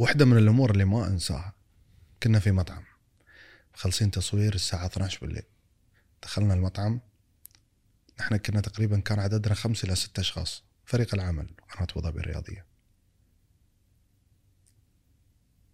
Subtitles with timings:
[0.00, 1.54] واحدة من الأمور اللي ما أنساها.
[2.22, 2.84] كنا في مطعم.
[3.74, 5.42] خلصين تصوير الساعة 12 بالليل.
[6.22, 7.00] دخلنا المطعم.
[8.20, 10.64] إحنا كنا تقريبا كان عددنا خمس إلى ست أشخاص.
[10.84, 12.66] فريق العمل قناة ابو ظبي الرياضيه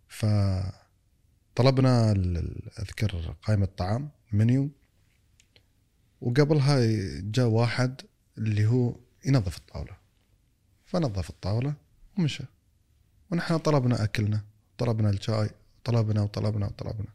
[0.08, 0.72] فطلبنا
[2.78, 4.70] أذكر قائمة طعام منيو.
[6.20, 6.78] وقبلها
[7.20, 8.02] جاء واحد
[8.38, 9.96] اللي هو ينظف الطاولة.
[10.86, 11.74] فنظف الطاولة
[12.18, 12.44] ومشى.
[13.30, 14.44] ونحن طلبنا أكلنا
[14.78, 15.50] طلبنا الشاي
[15.84, 17.08] طلبنا وطلبنا وطلبنا.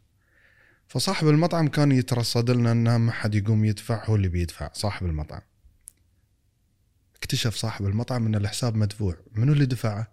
[0.88, 5.40] فصاحب المطعم كان يترصد لنا ان ما حد يقوم يدفع هو اللي بيدفع صاحب المطعم.
[7.16, 9.16] اكتشف صاحب المطعم إن الحساب مدفوع.
[9.32, 10.12] منو اللي دفعه؟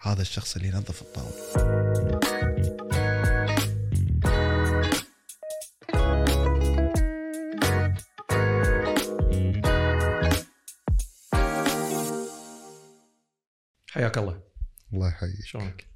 [0.00, 1.36] هذا الشخص اللي ينظف الطاولة.
[13.90, 14.45] حياك الله.
[14.96, 15.44] الله يحييك.
[15.44, 15.86] شلونك؟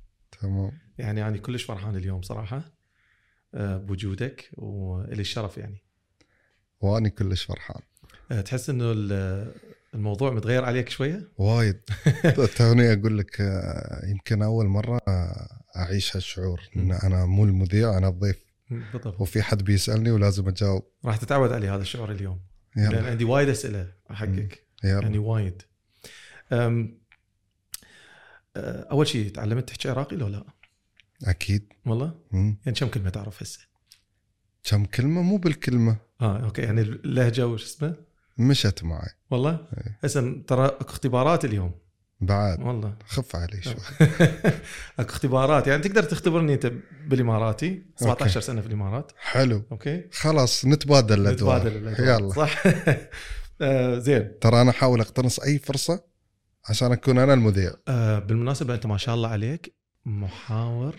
[0.41, 0.73] تمام.
[0.99, 2.63] يعني أنا كلش فرحان اليوم صراحة
[3.55, 5.83] آه، بوجودك ولي الشرف يعني.
[6.81, 7.83] واني كلش فرحان.
[8.33, 9.53] آه، تحس إنه ال-
[9.95, 11.81] الموضوع متغير عليك شوية؟ وايد.
[12.59, 15.01] توني أقول لك آه، يمكن أول مرة
[15.77, 18.45] أعيش هالشعور إن أنا مو المذيع أنا الضيف.
[18.71, 19.21] بالضبط.
[19.21, 20.83] وفي حد بيسألني ولازم أجاوب.
[21.05, 22.41] راح تتعود على هذا الشعور اليوم.
[22.77, 25.01] لأن يلا عندي وايد أسئلة حقك يلا.
[25.03, 25.63] يعني وايد.
[28.91, 30.45] أول شيء تعلمت تحكي عراقي لو لا؟
[31.25, 31.73] أكيد.
[31.87, 32.59] والله؟ مم.
[32.67, 33.61] يعني كم كلمة تعرف هسه؟
[34.65, 35.97] كم كلمة؟ مو بالكلمة.
[36.21, 36.63] آه okay.
[36.63, 37.95] يعني اللهجه وش اسمه؟
[38.39, 39.09] مشت معي.
[39.31, 39.99] والله؟ إيه.
[40.05, 41.73] هسه ترى اكو اختبارات اليوم.
[42.21, 42.61] بعد.
[42.63, 42.97] والله.
[43.07, 43.75] خف علي شوي.
[44.99, 45.67] اكو اختبارات.
[45.67, 46.73] يعني تقدر تختبرني أنت
[47.07, 49.13] بالإماراتي؟ 17 سنة في الإمارات.
[49.19, 49.63] حلو.
[49.73, 50.05] okay.
[50.13, 51.59] خلاص نتبادل الأدوار.
[51.59, 52.21] نتبادل الأدوار.
[52.21, 52.35] يلا.
[52.35, 52.63] صح.
[53.63, 54.39] آه زين.
[54.41, 56.10] ترى أنا أحاول أقتنص أي فرصة
[56.69, 60.95] عشان أكون أنا المذيع آه بالمناسبة أنت ما شاء الله عليك محاور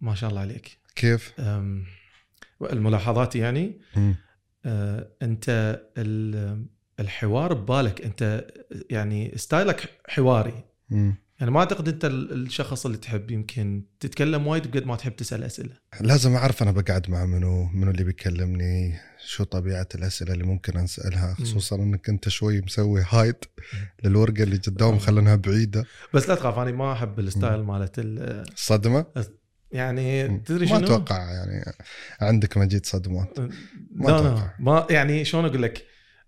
[0.00, 1.32] ما شاء الله عليك كيف؟
[2.62, 3.80] الملاحظات يعني.
[4.66, 6.66] آه أنت ال-
[7.00, 8.46] الحوار ببالك أنت
[8.90, 11.14] يعني ستايلك حواري مم.
[11.40, 15.44] يعني ما أعتقد أنت ال- الشخص اللي تحب يمكن تتكلم وايد بقد ما تحب تسأل
[15.44, 18.94] أسئلة لازم أعرف أنا بقعد مع منو منو اللي بيكلمني
[19.26, 23.36] شو طبيعة الأسئلة اللي ممكن اسالها خصوصا إنك أنت شوي مسوي hide
[24.04, 24.98] للورقة اللي قدام مم.
[24.98, 25.84] خلينها بعيدة
[26.14, 29.06] بس لا تخاف أنا ما أحب ال style مالت ال- صدمة
[29.72, 30.38] يعني.
[30.38, 31.64] تدري ما شنو؟ أتوقع يعني
[32.20, 33.40] عندك مجيد صدمات
[33.90, 34.20] ما لا.
[34.22, 35.84] لا ما يعني شلون أقول لك؟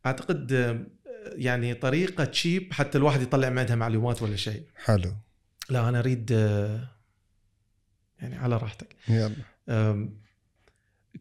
[0.06, 0.86] أعتقد آه،
[1.34, 4.66] يعني طريقة cheap حتى الواحد يطلع منها معلومات ولا شيء.
[4.76, 5.14] حلو.
[5.68, 6.88] لا أنا أريد آه،
[8.18, 8.96] يعني على راحتك.
[9.08, 9.36] يلا.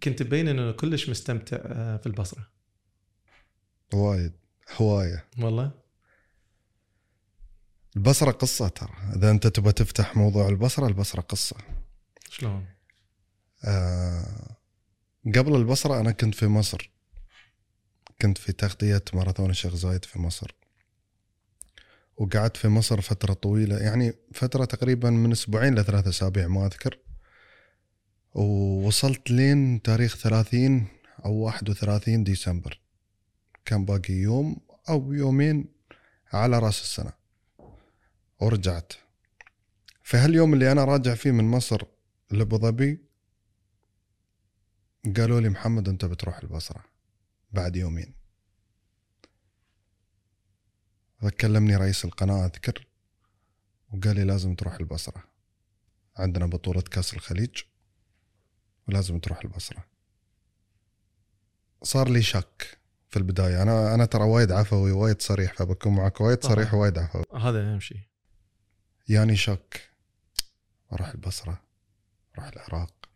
[0.04, 2.48] كنت مبين إنه كلش مستمتع آه، في البصرة.
[3.94, 4.34] وايد.
[4.78, 5.26] هواية.
[5.40, 5.72] والله.
[7.96, 8.94] البصرة قصة ترى.
[9.16, 11.56] إذا أنت تبغى تفتح موضوع البصرة البصرة قصة.
[12.30, 12.66] شلون؟
[13.66, 14.58] آه
[15.36, 16.92] قبل البصرة أنا كنت في مصر.
[18.22, 20.56] كنت في تغطية ماراثون الشيخ زايد في مصر.
[22.18, 27.00] وقعدت في مصر فترة طويلة يعني فترة تقريبا من أسبوعين لثلاثة أسابيع ما أذكر.
[28.34, 30.88] ووصلت لين تاريخ 30
[31.26, 32.82] أو 31 ديسمبر.
[33.66, 34.58] كان باقي يوم
[34.90, 35.66] أو يومين
[36.34, 37.12] على رأس السنة.
[38.40, 38.94] ورجعت.
[40.04, 41.82] في هاليوم اللي أنا راجع فيه من مصر
[42.32, 43.00] لأبو ظبي
[45.18, 46.95] قالوا لي محمد أنت بتروح البصرة.
[47.52, 48.16] بعد يومين.
[51.22, 52.88] فكلمني رئيس القناة أذكر
[53.94, 55.24] وقال لي لازم تروح البصرة.
[56.18, 57.64] عندنا بطولة كأس الخليج
[58.88, 59.86] ولازم تروح البصرة.
[61.84, 62.78] صار لي شك
[63.10, 63.62] في البداية.
[63.62, 66.82] أنا أنا ترى وايد عفوي وايد صريح فبكون معك وايد صريح طبعاً.
[66.82, 67.24] وايد عفوي.
[67.36, 68.02] هذا أهم شيء.
[69.10, 69.90] ياني شك.
[70.94, 71.62] أروح البصرة
[72.36, 73.10] أروح العراق.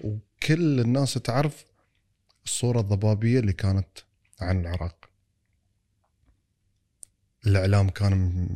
[0.00, 1.64] وكل الناس تعرف
[2.48, 3.88] الصورة الضبابية اللي كانت
[4.40, 5.10] عن العراق.
[7.46, 8.48] الإعلام كان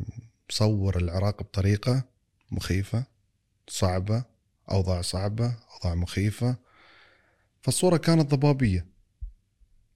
[0.51, 2.05] مصور العراق بطريقة
[2.51, 3.05] مخيفة
[3.69, 4.25] صعبة
[4.71, 6.57] أوضاع صعبة أوضاع مخيفة.
[7.63, 8.87] فالصورة كانت ضبابية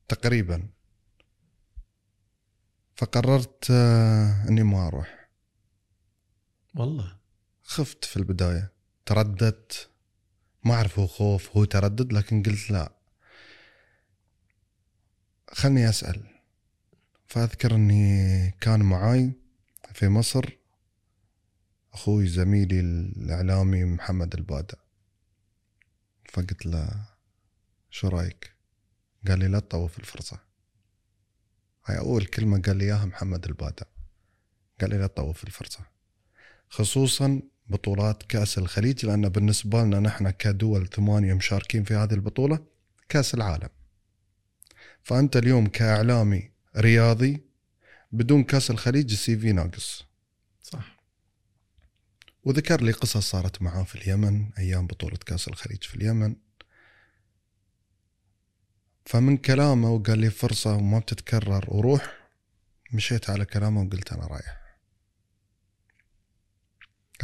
[0.08, 0.68] تقريبا.
[2.96, 5.28] فقررت آه، إني ما أروح.
[6.74, 7.16] والله.
[7.62, 8.72] خفت في البداية.
[9.06, 9.90] ترددت.
[10.64, 12.95] ما أعرف هو خوف هو تردد لكن قلت لا.
[15.52, 16.22] خلني أسأل.
[17.26, 19.32] فأذكر أني كان معاي
[19.92, 20.58] في مصر
[21.92, 24.78] أخوي زميلي الإعلامي محمد البادع
[26.32, 27.06] فقلت له
[27.90, 28.52] شو رأيك؟
[29.28, 30.38] قال لي لا تطوف الفرصة.
[31.86, 33.86] هاي أول كلمة قال لي إياها محمد البادع
[34.80, 35.80] قال لي لا تطوف الفرصة.
[36.68, 42.66] خصوصا بطولات كأس الخليج لأن بالنسبة لنا نحن كدول ثمانية مشاركين في هذه البطولة
[43.08, 43.68] كأس العالم.
[45.06, 47.44] فأنت اليوم كإعلامي رياضي
[48.12, 50.04] بدون كأس الخليج السي في ناقص.
[50.62, 50.96] صح.
[52.44, 56.36] وذكر لي قصص صارت معاه في اليمن أيام بطولة كأس الخليج في اليمن.
[59.04, 62.28] فمن كلامه وقال لي فرصة وما بتتكرر وروح
[62.92, 64.78] مشيت على كلامه وقلت أنا رايح.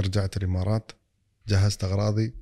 [0.00, 0.92] رجعت الإمارات
[1.48, 2.34] جهزت أغراضي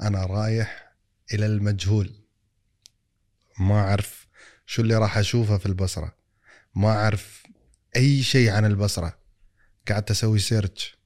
[0.00, 0.92] أنا رايح
[1.32, 2.24] إلى المجهول.
[3.58, 4.27] ما أعرف
[4.68, 6.14] شو اللي راح أشوفه في البصرة؟
[6.74, 7.42] ما أعرف
[7.96, 9.18] أي شيء عن البصرة.
[9.88, 10.98] قعدت أسوي سيرش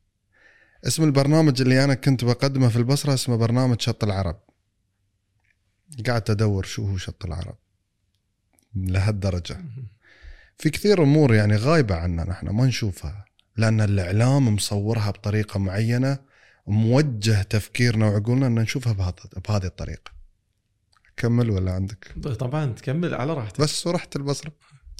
[0.86, 4.40] اسم البرنامج اللي أنا كنت بقدمه في البصرة اسمه برنامج شط العرب.
[6.06, 7.56] قعدت أدور شو هو شط العرب.
[8.74, 9.64] لهالدرجة.
[10.58, 13.24] في كثير أمور يعني غايبة عنا نحن ما نشوفها.
[13.56, 16.18] لأن الإعلام مصورها بطريقة معينة
[16.66, 18.92] موجه تفكيرنا وعقولنا إن نشوفها
[19.48, 20.21] بهذه الطريقة.
[21.16, 22.06] كمل ولا عندك؟
[22.38, 23.60] طبعا تكمل على راحتك.
[23.60, 24.52] بس ورحت البصرة.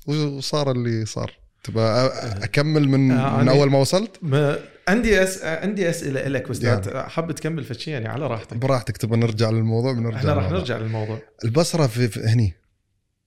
[0.07, 1.33] وصار اللي صار.
[1.65, 5.43] تبى أ- أكمل من, آه، من أنا- أول ما وصلت؟ ما عندي أس...
[5.45, 7.09] عندي أسئلة لك بس يعني.
[7.09, 8.57] حاب تكمل فشي يعني على راحتك.
[8.57, 10.51] براحتك تبى نرجع للموضوع؟ بنرجع إحنا راح.
[10.51, 11.19] نرجع للموضوع.
[11.45, 12.55] البصرة في, في هني.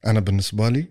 [0.05, 0.87] أنا بالنسبة لي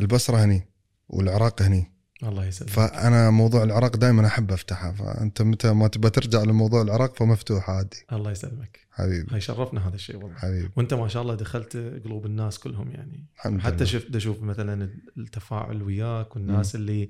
[0.00, 0.68] البصرة هني
[1.08, 1.93] والعراق هني.
[2.28, 7.16] الله يسلمك فأنا موضوع العراق دائما أحب أفتحه فأنت متى ما تبى ترجع لموضوع العراق
[7.16, 8.06] فمفتوح عادي.
[8.12, 8.80] الله يسلمك.
[8.90, 9.34] حبيبي.
[9.34, 10.36] هاي شرفنا هذا الشيء والله.
[10.36, 10.70] حبيبي.
[10.76, 13.26] وأنت ما شاء الله دخلت قلوب الناس كلهم يعني.
[13.36, 13.84] الحمد حتى لله.
[13.84, 17.08] شفت أشوف مثلا التفاعل وياك والناس اللي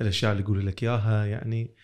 [0.00, 1.74] الأشياء اللي يقولوا لك إياها يعني.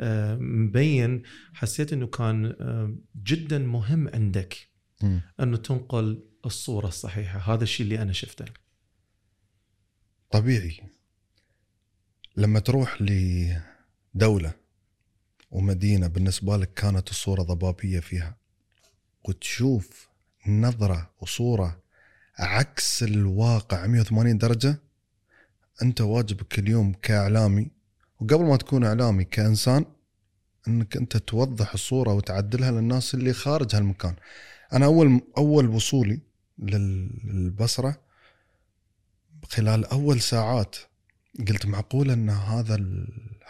[0.00, 1.22] آه، مبين
[1.54, 4.56] حسيت إنه كان آه، جدا مهم عندك
[5.02, 5.20] مم.
[5.40, 7.54] إنه تنقل الصورة الصحيحة.
[7.54, 8.44] هذا الشيء اللي أنا شفته.
[10.30, 10.80] طبيعي.
[12.38, 13.02] لما تروح
[14.14, 14.52] لدولة
[15.50, 18.36] ومدينة بالنسبة لك كانت الصورة ضبابية فيها
[19.24, 20.08] وتشوف
[20.46, 21.80] نظرة وصورة
[22.38, 24.78] عكس الواقع 180 درجة
[25.82, 27.70] أنت واجبك اليوم كإعلامي
[28.20, 29.84] وقبل ما تكون إعلامي كإنسان
[30.68, 34.16] أنك أنت توضح الصورة وتعدلها للناس اللي خارج هالمكان.
[34.72, 36.20] أنا أول أول وصولي
[36.58, 38.00] لل- للبصرة
[39.44, 40.76] خلال أول ساعات
[41.48, 42.76] قلت معقول أن هذا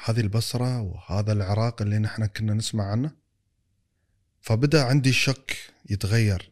[0.04, 3.10] هذه البصرة وهذا العراق اللي نحن كنا نسمع عنه؟
[4.40, 5.56] فبدأ عندي الشك
[5.90, 6.50] يتغير.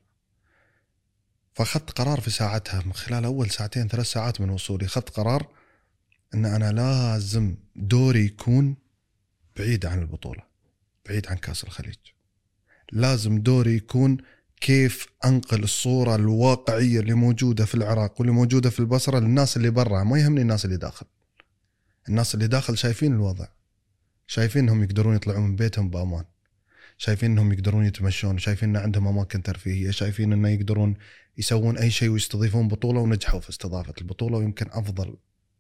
[1.54, 5.46] فأخذت قرار في ساعتها من خلال أول ساعتين ثلاث ساعات من وصولي أخذت قرار
[6.34, 8.76] أن أنا لازم دوري يكون
[9.56, 10.42] بعيد عن البطولة
[11.08, 11.96] بعيد عن كأس الخليج.
[12.92, 14.16] لازم دوري يكون
[14.60, 20.04] كيف أنقل الصورة الواقعية اللي موجودة في العراق واللي موجودة في البصرة للناس اللي برا
[20.04, 21.06] ما يهمني الناس اللي داخل.
[22.08, 23.46] الناس اللي داخل شايفين الوضع
[24.26, 26.24] شايفين انهم يقدرون يطلعون من بيتهم بأمان
[26.98, 30.96] شايفين انهم يقدرون يتمشون شايفين إن عندهم اماكن ترفيهيه شايفين إنه يقدرون
[31.38, 35.16] يسوون أي شيء ويستضيفون بطولة ونجحوا في استضافة البطولة ويمكن أفضل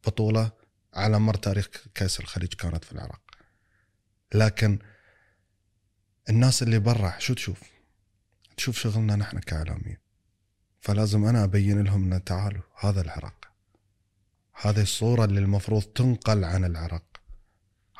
[0.06, 0.52] بطولة
[0.94, 3.20] على مر تاريخ كأس الخليج كانت في العراق.
[4.34, 4.78] لكن
[6.28, 7.62] الناس اللي برا شو تشوف؟
[8.56, 9.98] تشوف شغلنا نحن كإعلاميين.
[10.80, 13.45] فلازم أنا أبين لهم ان تعالوا هذا العراق.
[14.60, 17.04] هذه الصورة اللي المفروض تنقل عن العراق.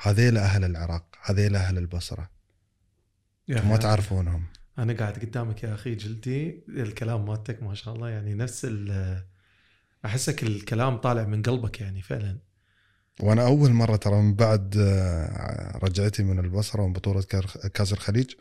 [0.02, 2.30] هذيل أهل العراق هذيل أهل البصرة.
[3.48, 4.44] يا ما أخي تعرفونهم.
[4.78, 6.64] أنا قاعد قدامك يا أخي جلدي.
[6.68, 9.22] الكلام مالتك ما شاء الله يعني نفس ال
[10.04, 12.38] أحسك الكلام طالع من قلبك يعني فعلا.
[13.20, 18.34] وأنا أول مرة ترى من بعد آه، رجعتي من البصرة ومن بطولة كار- كاس الخليج.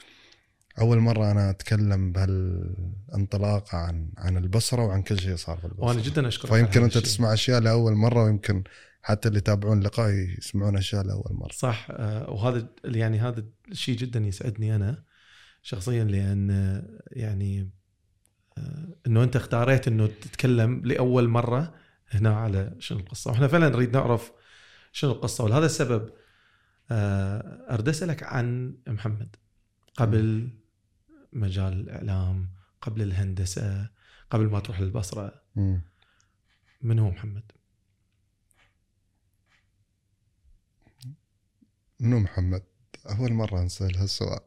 [0.81, 6.01] أول مرة أنا أتكلم بهالانطلاقة عن عن البصرة وعن كل شيء صار في البصره وأنا
[6.01, 6.97] جدا أشكرك فيمكن أنت.
[6.97, 8.63] تسمع أشياء لأول مرة ويمكن
[9.01, 11.51] حتى اللي يتابعون اللقاء يسمعون أشياء لأول مرة.
[11.51, 15.03] صح آه، وهذا يعني هذا الشيء جدا يسعدني أنا
[15.61, 17.69] شخصيا لأن آه، يعني
[18.57, 21.73] آه، إنه أنت اختاريت إنه تتكلم لأول مرة
[22.09, 23.31] هنا على شنو القصة.
[23.31, 24.31] وإحنا فعلا نريد نعرف
[24.91, 25.43] شنو القصة.
[25.43, 26.09] ولهذا السبب
[27.71, 29.35] أريد أسألك عن محمد
[29.97, 30.49] قبل
[31.35, 32.49] مجال الإعلام
[32.81, 33.89] قبل الهندسة
[34.29, 35.41] قبل ما تروح للبصرة.
[36.81, 37.43] من هو محمد؟
[41.99, 42.63] منو محمد؟
[43.09, 44.39] أول مرة نسأل هالسؤال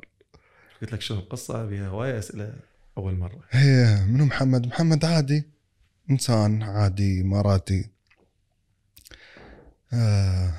[0.83, 2.57] قلت لك شنو القصة بها هواية أسئلة
[2.99, 5.45] أول مرة هي منو محمد؟ محمد عادي
[6.11, 7.91] إنسان عادي اماراتي
[9.93, 10.55] آه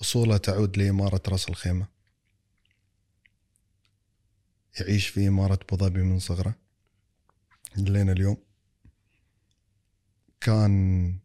[0.00, 1.95] أصوله تعود لإمارة رأس الخيمة
[4.80, 6.54] يعيش في إمارة أبو ظبي من صغره.
[7.76, 8.36] لين اليوم
[10.40, 11.18] كان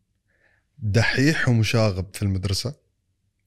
[0.78, 2.76] دحيح ومشاغب في المدرسة.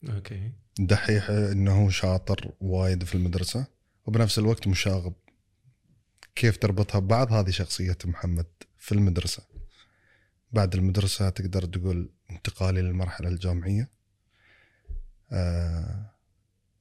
[0.08, 0.52] أوكي.
[0.78, 3.66] دحيح إنه هو شاطر وايد في المدرسة
[4.06, 5.14] وبنفس الوقت مشاغب.
[6.34, 8.46] كيف تربطها؟ ببعض هذه شخصيه محمد
[8.78, 9.42] في المدرسة.
[10.52, 13.90] بعد المدرسة تقدر تقول انتقالي للمرحلة الجامعية.
[15.32, 16.13] آه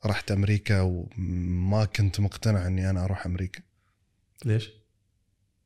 [0.05, 3.61] رحت أمريكا وما كنت مقتنع إني أنا أروح أمريكا.
[4.45, 4.71] ليش؟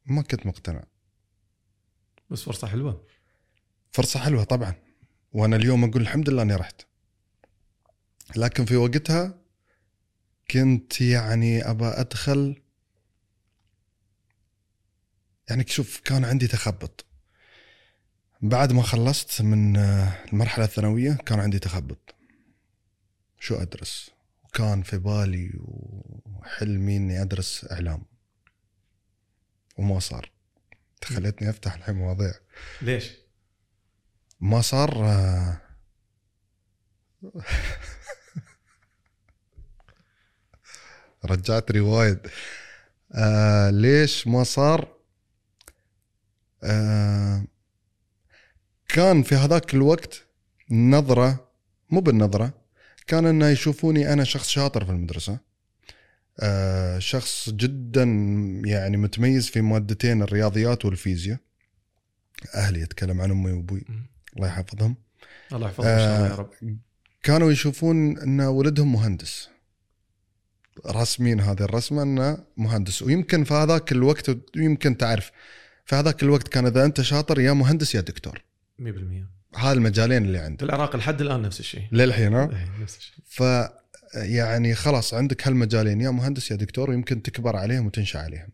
[0.06, 0.84] ما كنت مقتنع.
[2.30, 3.08] بس فرصة حلوة.
[3.92, 4.74] فرصة حلوة طبعا.
[5.34, 6.82] وأنا اليوم أقول الحمد لله إني رحت.
[8.36, 9.42] لكن في وقتها
[10.52, 12.62] كنت يعني أبى أدخل.
[15.50, 17.06] يعني شوف كان عندي تخبط.
[18.42, 22.16] بعد ما خلصت من المرحلة الثانوية كان عندي تخبط.
[23.40, 24.17] شو أدرس؟
[24.48, 28.06] وكان في بالي وحلمي إني أدرس إعلام.
[29.78, 30.32] وما صار.
[31.04, 32.34] خليتني أفتح الحين مواضيع.
[32.82, 33.12] ليش؟
[34.40, 35.62] ما صار آه،
[41.26, 42.20] رجعت روايد
[43.16, 44.98] آه ليش ما صار؟
[46.64, 47.46] آه
[48.88, 50.26] كان في هذاك الوقت
[50.72, 51.50] نظرة
[51.90, 52.54] مو بالنظرة
[53.08, 55.40] كان إنه يشوفوني أنا شخص شاطر في المدرسة.
[56.40, 58.04] آه شخص جدا
[58.66, 61.38] يعني متميز في مادتين الرياضيات والفيزياء.
[62.56, 63.86] أهلي اتكلم عن أمي وأبوي.
[64.36, 64.96] الله يحفظهم.
[65.54, 66.78] الله يحفظك إن شاء الله يا آه، رب.
[67.24, 69.50] كانوا يشوفون إن ولدهم مهندس.
[70.86, 73.02] راسمين هذه الرسمة إنه مهندس.
[73.02, 75.32] ويمكن في هذاك الوقت يمكن تعرف
[75.86, 78.44] في هذاك الوقت كان إذا أنت شاطر يا مهندس يا دكتور.
[78.80, 78.84] 100%
[79.58, 80.60] هذا المجالين اللي عندك.
[80.60, 81.88] في العراق لحد الآن نفس الشيء.
[81.92, 83.16] للحين ها؟ إيه، نفس الشيء.
[83.26, 83.44] ف
[84.16, 88.50] يعني خلاص عندك هالمجالين يا مهندس يا دكتور ويمكن تكبر عليهم وتنشأ عليهم.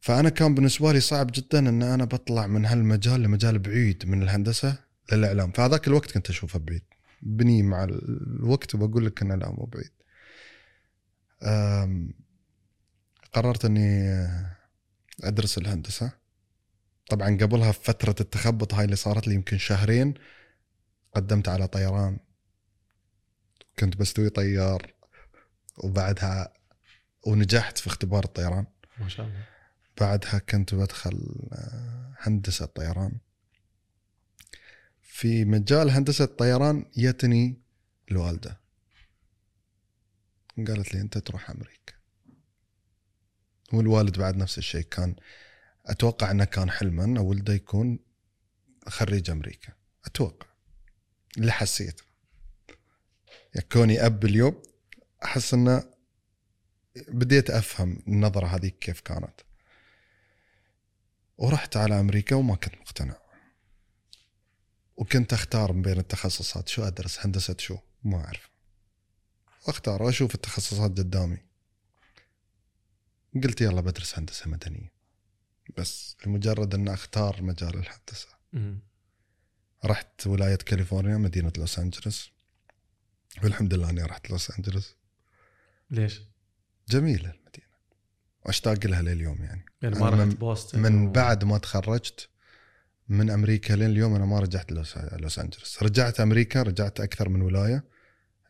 [0.00, 4.78] فأنا كان بالنسبة لي صعب جدا إن أنا بطلع من هالمجال لمجال بعيد من الهندسة
[5.12, 5.52] للإعلام.
[5.52, 6.82] فهذاك الوقت كنت أشوفه بعيد.
[7.22, 9.90] بني مع الوقت وبقول لك انه لا مو بعيد.
[13.32, 14.26] قررت إني
[15.24, 16.12] أدرس الهندسة.
[17.08, 20.14] طبعا قبلها في فتره التخبط هاي اللي صارت لي يمكن شهرين
[21.14, 22.18] قدمت على طيران.
[23.78, 24.94] كنت بستوي طيار
[25.76, 26.54] وبعدها
[27.26, 28.66] ونجحت في اختبار الطيران.
[29.00, 29.44] ما شاء الله.
[30.00, 33.18] بعدها كنت بدخل آه، هندسة طيران.
[35.02, 37.62] في مجال هندسة الطيران يتني
[38.10, 38.60] الوالدة
[40.56, 41.94] قالت لي أنت تروح أمريكا.
[43.72, 45.16] والوالد بعد نفس الشيء كان
[45.88, 47.98] أتوقع أنه كان حلما أن ولده يكون
[48.88, 49.72] خريج أمريكا.
[50.04, 50.46] أتوقع.
[51.38, 52.04] اللي حسيته.
[53.54, 54.62] يعني كوني أب اليوم
[55.24, 55.84] أحس أنه
[57.08, 59.40] بديت أفهم النظرة هذه كيف كانت.
[61.38, 63.16] ورحت على أمريكا وما كنت مقتنع.
[64.96, 68.50] وكنت أختار من بين التخصصات شو أدرس هندسة شو؟ ما أعرف.
[69.66, 71.38] وأختار واشوف التخصصات قدامي.
[73.34, 74.97] قلت يلا بدرس هندسة مدنية.
[75.78, 78.28] بس لمجرد أن أختار مجال الهندسة.
[79.84, 82.30] رحت ولاية كاليفورنيا مدينة لوس أنجلوس.
[83.42, 84.96] والحمد لله أني رحت لوس أنجلوس.
[85.90, 86.22] ليش؟
[86.88, 87.68] جميلة المدينة.
[88.46, 89.64] واشتاق لها لليوم يعني.
[89.82, 92.28] يعني ما رحت من- بوسطن من و- بعد ما تخرجت
[93.08, 95.82] من أمريكا لين اليوم أنا ما رجعت لوس, لوس أنجلوس.
[95.82, 97.84] رجعت أمريكا رجعت أكثر من ولاية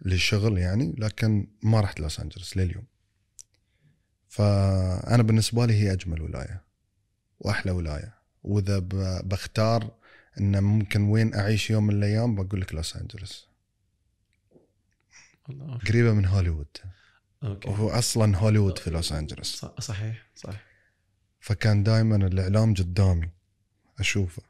[0.04, 2.84] للشغل يعني لكن ما رحت لوس أنجلوس لليوم.
[4.28, 6.67] فأنا بالنسبة لي هي أجمل ولاية.
[7.40, 8.14] وأحلى ولاية.
[8.42, 8.78] وإذا
[9.24, 9.90] بختار
[10.40, 13.48] إن ممكن وين أعيش يوم من الأيام بقول لك لوس أنجلوس.
[15.88, 16.76] قريبة من هوليوود.
[17.42, 17.68] okay.
[17.68, 19.64] وهو أصلا هوليوود في لوس أنجلوس.
[19.78, 20.64] صحيح صح
[21.40, 23.30] فكان دائما الإعلام قدامي
[23.98, 24.42] أشوفه.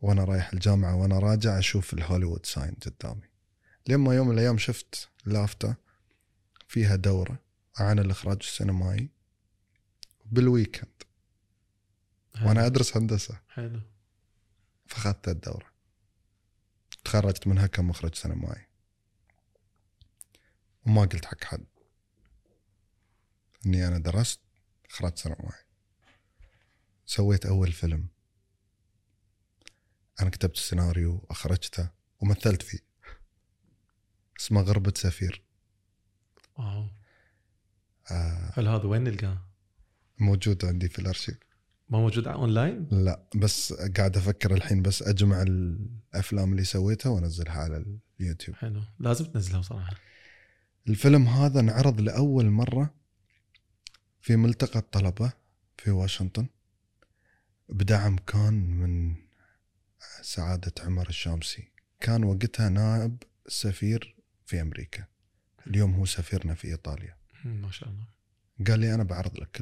[0.00, 3.28] وأنا رايح الجامعة وأنا راجع أشوف ال Hollywood sign قدامي.
[3.88, 5.74] لما يوم من الأيام شفت لافتة
[6.68, 7.38] فيها دورة
[7.78, 9.08] عن الإخراج السينمائي
[10.26, 11.02] بال weekend.
[12.38, 12.48] حلو.
[12.48, 13.40] وأنا أدرس هندسة.
[13.48, 13.80] حلو.
[14.86, 15.72] فاخذت الدورة.
[17.04, 18.66] تخرجت منها كمخرج سينمائي
[20.86, 21.66] وما قلت حق حد.
[23.66, 24.40] إني أنا درست
[24.90, 25.64] اخراج سينمائي
[27.06, 28.08] سويت أول فيلم.
[30.20, 31.90] أنا كتبت السيناريو واخرجته
[32.20, 32.78] ومثلت فيه.
[34.40, 35.42] اسمه غربة سفير.
[36.58, 36.90] wow.
[38.10, 38.52] آه.
[38.54, 39.48] هل هذا وين نلقاه؟
[40.18, 41.38] موجود عندي في الأرشيف.
[41.90, 47.84] ما موجود اونلاين؟ لا بس قاعد أفكر الحين بس أجمع الأفلام اللي سويتها وأنزلها على
[48.20, 48.56] اليوتيوب.
[48.56, 48.82] حلو.
[48.98, 49.96] لازم تنزله صراحة.
[50.88, 52.94] الفيلم هذا انعرض لأول مرة
[54.20, 55.32] في ملتقى الطلبة
[55.78, 56.46] في واشنطن
[57.68, 59.16] بدعم كان من
[60.22, 61.68] سعادة عمر الشامسي.
[62.00, 65.04] كان وقتها نائب سفير في أمريكا.
[65.66, 67.16] اليوم هو سفيرنا في إيطاليا.
[67.44, 68.04] ما شاء الله.
[68.66, 69.60] قال لي أنا بعرض لك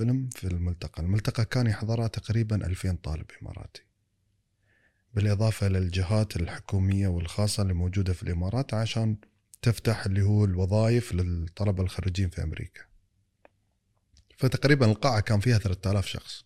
[0.00, 1.02] الفيلم في الملتقى.
[1.02, 3.82] الملتقى كان يحضرها تقريبا 2000 طالب إماراتي.
[5.14, 9.16] بالإضافة للجهات الحكومية والخاصة اللي موجودة في الإمارات عشان
[9.62, 12.80] تفتح اللي هو الوظائف للطلبة الخريجين في أمريكا.
[14.36, 16.44] فتقريبا القاعة كان فيها 3000 شخص.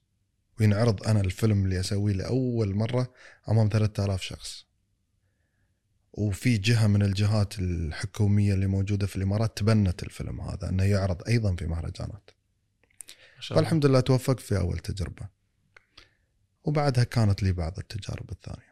[0.61, 3.13] وينعرض أنا الفيلم اللي أسويه لأول مرة
[3.49, 4.67] أمام 3000 شخص.
[6.13, 11.55] وفي جهة من الجهات الحكومية اللي موجودة في الإمارات تبنت الفيلم هذا إنه يعرض أيضا
[11.57, 12.40] في مهرجانات.
[13.41, 15.29] فالحمد لله توفقت في أول تجربة.
[16.65, 18.71] وبعدها كانت لي بعض التجارب الثانية.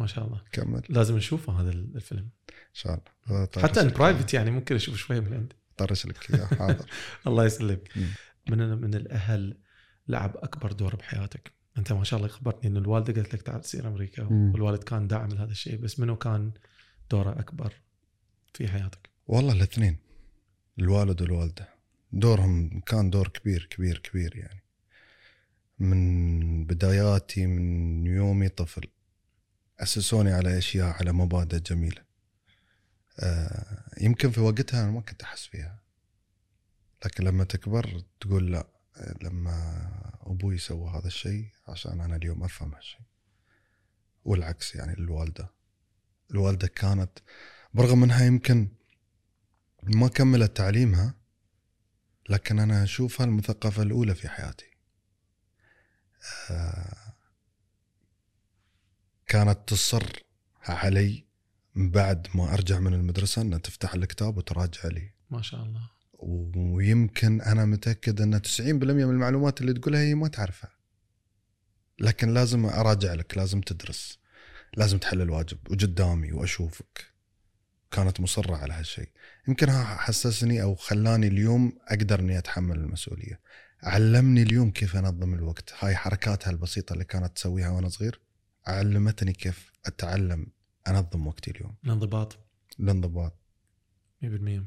[0.00, 0.42] ما شاء الله.
[0.52, 0.82] كمل.
[0.88, 2.30] لازم نشوفه هذا الفيلم.
[2.50, 3.48] إن شاء الله.
[3.56, 5.56] حتى إن لك برايفت يعني ممكن أشوف شوي من عندي.
[5.76, 6.46] طرش لك إياه.
[6.58, 6.86] حاضر.
[7.26, 7.92] الله يسلمك.
[8.50, 9.58] من من الأهل
[10.08, 11.52] لعب أكبر دور بحياتك.
[11.78, 14.22] أنت ما شاء الله خبرتني ان الوالدة قالت لك تعال تصير أمريكا.
[14.24, 15.76] والوالد كان داعم لهذا الشيء.
[15.76, 16.52] بس منو كان
[17.10, 17.72] دوره أكبر
[18.54, 19.96] في حياتك؟ والله الاثنين.
[20.78, 21.77] الوالد والوالدة.
[22.12, 24.62] دورهم كان دور كبير كبير كبير يعني.
[25.78, 28.88] من بداياتي من يومي طفل.
[29.80, 32.04] أسسوني على أشياء على مبادئ جميلة.
[33.20, 35.82] آه يمكن في وقتها أنا ما كنت أحس فيها.
[37.04, 38.66] لكن لما تكبر تقول لا
[39.22, 39.88] لما
[40.20, 43.00] أبوي سوى هذا الشيء عشان أنا اليوم أفهم هالشيء.
[44.24, 45.50] والعكس يعني الوالده
[46.30, 47.18] الوالدة كانت
[47.74, 48.68] برغم إنها يمكن
[49.82, 51.14] ما كملت تعليمها
[52.28, 54.66] لكن أنا اشوفها المثقفه الأولى في حياتي.
[56.50, 57.14] آه،
[59.26, 60.22] كانت تصر
[60.62, 61.24] علي
[61.74, 65.10] بعد ما أرجع من المدرسة ان تفتح الكتاب وتراجع لي.
[65.30, 65.90] ما شاء الله.
[66.12, 68.60] ويمكن أنا متأكد إن 90%
[68.92, 70.70] من المعلومات اللي تقولها هي ما تعرفها.
[71.98, 74.18] لكن لازم أراجع لك لازم تدرس
[74.76, 77.17] لازم تحل الواجب وقدامي وأشوفك.
[77.90, 79.08] كانت مصرة على هالشيء.
[79.48, 83.40] يمكن حسسني أو خلاني اليوم أقدر إني أتحمل المسؤولية.
[83.82, 85.74] علمني اليوم كيف أنظم الوقت.
[85.78, 88.20] هاي حركاتها البسيطه اللي كانت تسويها وأنا صغير
[88.66, 90.46] علمتني كيف أتعلم
[90.88, 91.76] أنظم وقتي اليوم.
[91.84, 92.38] الانضباط.
[92.80, 93.38] الانضباط.
[94.22, 94.66] 100%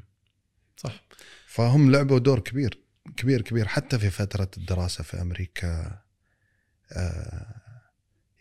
[0.76, 1.04] صح.
[1.46, 2.82] فهم لعبوا دور كبير
[3.16, 3.68] كبير كبير.
[3.68, 6.02] حتى في فترة الدراسة في أمريكا
[6.92, 7.54] آه،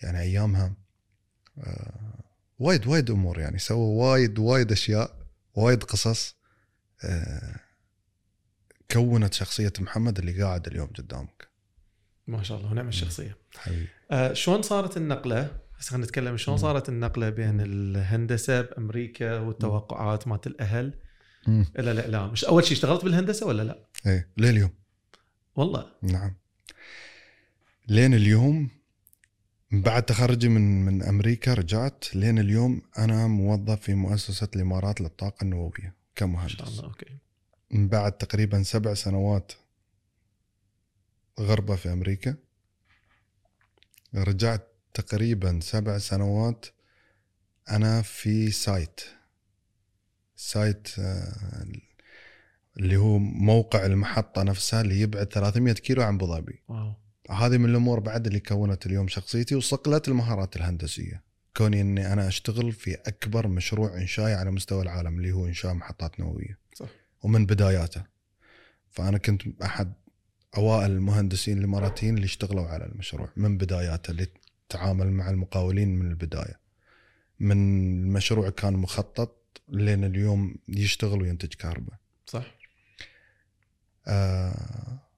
[0.03, 0.75] يعني أيامها
[1.57, 2.23] آه،
[2.61, 3.59] وايد وايد أمور يعني.
[3.59, 5.17] سووا وايد وايد أشياء
[5.53, 6.35] وايد قصص
[7.03, 7.59] آه،
[8.91, 11.47] كونت شخصية محمد اللي قاعد اليوم قدامك.
[12.27, 13.87] ما شاء الله ونعم الشخصيه حبيبي.
[14.11, 16.57] آه شلون صارت النقلة؟ بس خلينا نتكلم شلون.
[16.57, 20.93] صارت النقلة بين الهندسة بأمريكا والتوقعات مالت الأهل؟
[21.47, 24.73] إلى الاعلام مش أول شيء اشتغلت بالهندسة ولا لا؟ إيه لليوم
[25.55, 25.85] والله.
[26.01, 26.35] نعم.
[27.87, 28.80] لين اليوم
[29.71, 32.15] بعد تخرجي من من أمريكا رجعت.
[32.15, 37.17] لين اليوم أنا موظف في مؤسسة الإمارات للطاقة النووية ما كمهندس شاء الله أوكي.
[37.71, 39.51] من بعد تقريبا سبع سنوات
[41.39, 42.35] غربة في أمريكا.
[44.15, 46.65] رجعت تقريبا سبع سنوات
[47.69, 49.01] أنا في site.
[50.35, 51.65] site آه،
[52.77, 56.63] اللي هو موقع المحطة نفسها اللي يبعد 300 كيلو عن أبو ظبي.
[56.67, 57.00] واو.
[57.31, 61.23] هذه من الأمور بعد اللي كونت اليوم شخصيتي وصقلت المهارات الهندسية.
[61.57, 66.19] كوني أني أنا أشتغل في أكبر مشروع إنشائي على مستوى العالم اللي هو إنشاء محطات
[66.19, 66.57] نووية.
[66.75, 66.89] صح.
[67.23, 68.03] ومن بداياته.
[68.89, 69.93] فأنا كنت أحد
[70.57, 73.29] أوائل المهندسين الإماراتيين اللي اشتغلوا على المشروع.
[73.35, 74.27] من بداياته اللي
[74.69, 76.59] تعامل مع المقاولين من البداية.
[77.39, 77.51] من
[78.01, 81.95] المشروع كان مخطط لين اليوم يشتغل وينتج كهرباء.
[82.27, 82.45] صح.
[84.07, 85.10] آه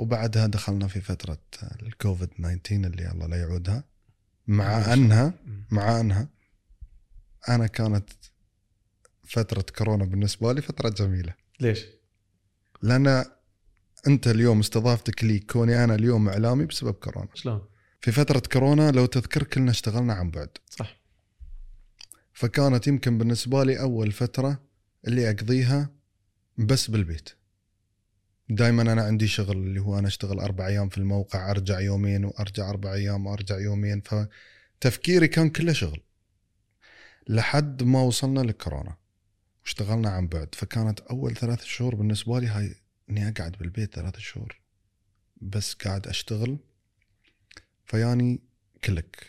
[0.00, 1.38] وبعدها دخلنا في فترة
[1.82, 3.84] الكوفيد 19 اللي الله لا يعودها.
[4.46, 5.34] مع انها.
[5.70, 6.28] مع أنها
[7.48, 8.10] أنا كانت
[9.24, 11.34] فترة كورونا بالنسبة لي فترة جميلة.
[11.60, 11.86] ليش؟
[12.82, 13.24] لأن
[14.06, 17.28] أنت اليوم استضافتك لي كوني أنا اليوم إعلامي بسبب كورونا.
[17.34, 17.62] شلون؟
[18.00, 20.48] في فترة كورونا لو تذكر كلنا اشتغلنا عن بعد.
[20.70, 21.00] صح.
[22.32, 24.62] فكانت يمكن بالنسبة لي أول فترة
[25.06, 25.90] اللي أقضيها
[26.58, 27.39] بس بالبيت.
[28.50, 32.70] دائما أنا عندي شغل اللي هو أنا أشتغل أربع أيام في الموقع أرجع يومين وأرجع
[32.70, 34.02] أربع أيام وأرجع يومين.
[34.80, 36.00] فتفكيري كان كله شغل.
[37.28, 38.96] لحد ما وصلنا لكورونا
[39.62, 40.54] واشتغلنا عن بعد.
[40.54, 42.74] فكانت أول ثلاث شهور بالنسبة لي هاي
[43.10, 44.60] إني أقعد بالبيت ثلاث شهور.
[45.40, 46.58] بس قاعد أشتغل
[47.86, 48.40] فياني
[48.84, 49.26] click.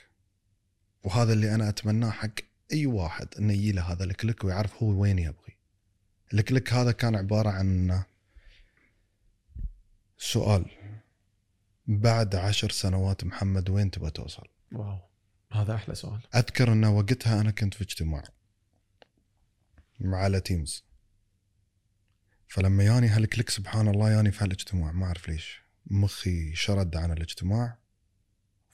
[1.03, 2.35] وهذا اللي أنا أتمناه حق
[2.73, 5.57] أي واحد إنه يجي له هذا ال click ويعرف هو وين يبغي.
[6.33, 8.10] ال click هذا كان عبارة عن إنه
[10.23, 10.65] سؤال.
[11.87, 14.99] بعد عشر سنوات محمد وين تبغى توصل؟ واو
[15.51, 16.21] هذا أحلى سؤال.
[16.35, 18.23] أذكر أن وقتها أنا كنت في اجتماع
[20.01, 20.85] على Teams
[22.47, 25.61] فلما ياني هال click سبحان الله ياني في هالاجتماع ما أعرف ليش.
[25.85, 27.77] مخي شرد عن الاجتماع.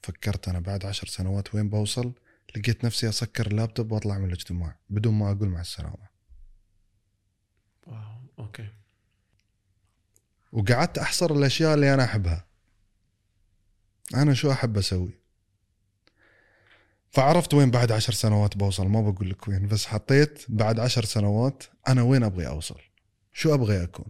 [0.03, 2.13] فكرت أنا بعد عشر سنوات وين بوصل؟
[2.55, 6.07] لقيت نفسي أسكر اللابتوب وأطلع من الاجتماع بدون ما أقول مع السلامة.
[7.88, 8.69] wow okay.
[10.51, 12.45] وقعدت أحصر الأشياء اللي أنا أحبها.
[14.15, 15.19] أنا شو أحب أسوي؟
[17.10, 21.63] فعرفت وين بعد عشر سنوات بوصل ما بقول لك وين بس حطيت بعد عشر سنوات
[21.88, 22.81] أنا وين أبغي أوصل؟
[23.33, 24.05] شو أبغي أكون؟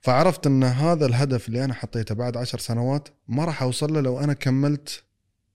[0.00, 4.20] فعرفت إن هذا الهدف اللي أنا حطيته بعد عشر سنوات ما راح أوصل له لو
[4.20, 5.02] أنا كملت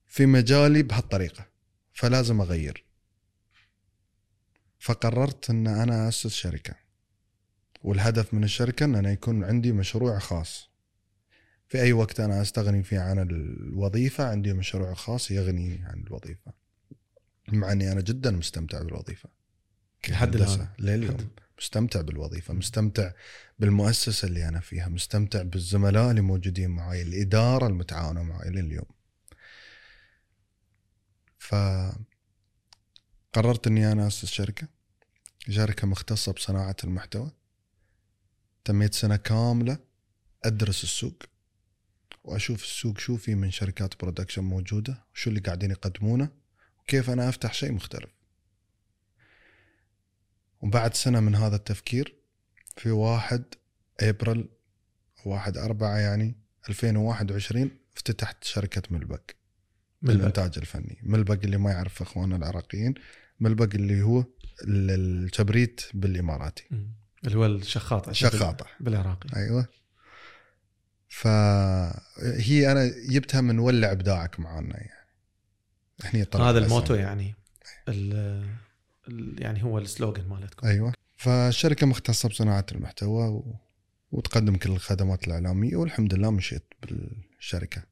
[0.08, 1.45] في مجالي بهالطريقة.
[1.93, 2.84] فلازم أغير.
[4.79, 6.85] فقررت إن أنا أسس شركة.
[7.86, 10.69] والهدف من الشركة أن أنا يكون عندي مشروع خاص.
[11.67, 16.54] في أي وقت أنا أستغني فيه عن الوظيفة عندي مشروع خاص يغنيني عن الوظيفة.
[17.48, 19.30] مع أني أنا جدا مستمتع بالوظيفة.
[20.10, 20.67] لحد الآن.
[20.80, 21.17] لليوم.
[21.60, 23.12] مستمتع بالوظيفة مستمتع
[23.60, 28.86] بالمؤسسة اللي أنا فيها مستمتع بالزملاء اللي موجودين معي الإدارة المتعاونة معي لليوم.
[31.38, 31.56] ف
[33.34, 34.67] قررت إني أنا أسس شركة
[35.50, 37.32] شركة مختصة بصناعة المحتوى.
[38.65, 39.78] تميت سنة كاملة
[40.43, 41.23] أدرس السوق
[42.23, 46.30] وأشوف السوق شو في من شركات برودكشن موجودة وشو اللي قاعدين يقدمونه
[46.80, 48.10] وكيف أنا أفتح شيء مختلف
[50.62, 52.15] وبعد سنة من هذا التفكير
[52.78, 53.43] في واحد
[53.99, 54.49] ابريل
[55.25, 56.36] واحد أربعة يعني
[56.69, 59.36] 2021 افتتحت شركة ملبك
[60.01, 60.19] ملبك.
[60.19, 62.93] للإنتاج الفني ملبك اللي ما يعرف إخواننا العراقيين
[63.39, 64.19] ملبك اللي هو
[64.63, 64.91] ال-
[65.25, 66.88] الكبريت بالإماراتي مم.
[67.26, 68.66] اللي هو الشخاطة شخاطة.
[68.80, 69.30] بالعراقي.
[69.36, 69.68] أيوة.
[71.10, 74.90] فهي أنا جبتها من ولع إبداعك معانا يعني.
[76.04, 76.60] هني طلع هذا.
[76.60, 77.36] الموتو يعني
[77.88, 78.14] ال
[79.08, 80.68] ال- يعني هو السلوغن مالتكم.
[80.68, 80.94] أيوه.
[81.18, 83.56] فالشركة مختصة بصناعة المحتوى و...
[84.12, 87.84] وتقدم كل الخدمات الإعلامية والحمد لله مشيت بالشركة.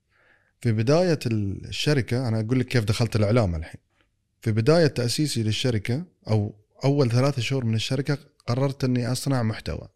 [0.62, 3.82] في بداية الشركة أنا أقول لك كيف دخلت الإعلام الحين.
[4.42, 9.90] في بداية تأسيسي للشركة أو أول ثلاثة شهور من الشركة قررت أني أصنع محتوى.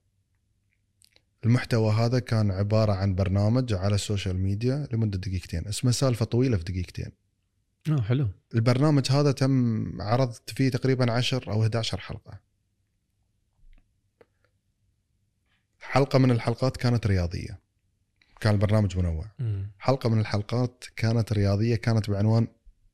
[1.45, 5.67] المحتوى هذا كان عبارة عن برنامج على السوشيال ميديا لمدة دقيقتين.
[5.67, 7.11] اسمه سالفة طويلة في دقيقتين.
[7.89, 8.29] آه حلو.
[8.53, 12.39] البرنامج هذا تم عرضت فيه تقريبا 10 أو 11 حلقة.
[15.79, 17.59] حلقة من الحلقات كانت رياضية.
[18.39, 19.31] كان البرنامج منوع.
[19.39, 19.71] مم.
[19.79, 22.47] حلقة من الحلقات كانت رياضية كانت بعنوان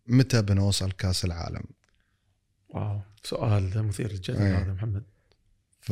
[0.08, 1.63] متى بنوصل كأس العالم.
[2.70, 4.58] واو سؤال مثير للجدل أيه.
[4.58, 5.04] هذا محمد.
[5.84, 5.91] ف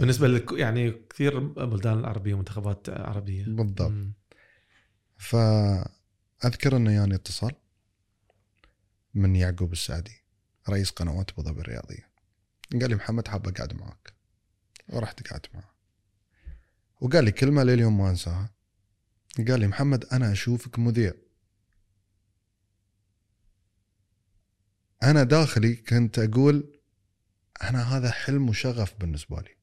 [0.00, 3.44] بالنسبة لك يعني كثير بلدان العربية ومنتخبات عربية.
[3.44, 3.92] بالضبط.
[5.16, 7.52] فاذكر إنه يعني اتصال
[9.14, 10.24] من يعقوب السعدي
[10.68, 12.10] رئيس قنوات ابو ظبي الرياضيه
[12.72, 14.14] قال لي محمد حاب أقعد معك
[14.88, 15.74] ورحت قعدت معه
[17.00, 18.50] وقال لي كلمة لليوم ما أنساها.
[19.48, 21.12] قال لي محمد أنا أشوفك مذيع.
[25.02, 26.79] أنا داخلي كنت أقول
[27.62, 29.56] أنا هذا حلم وشغف بالنسبة لي.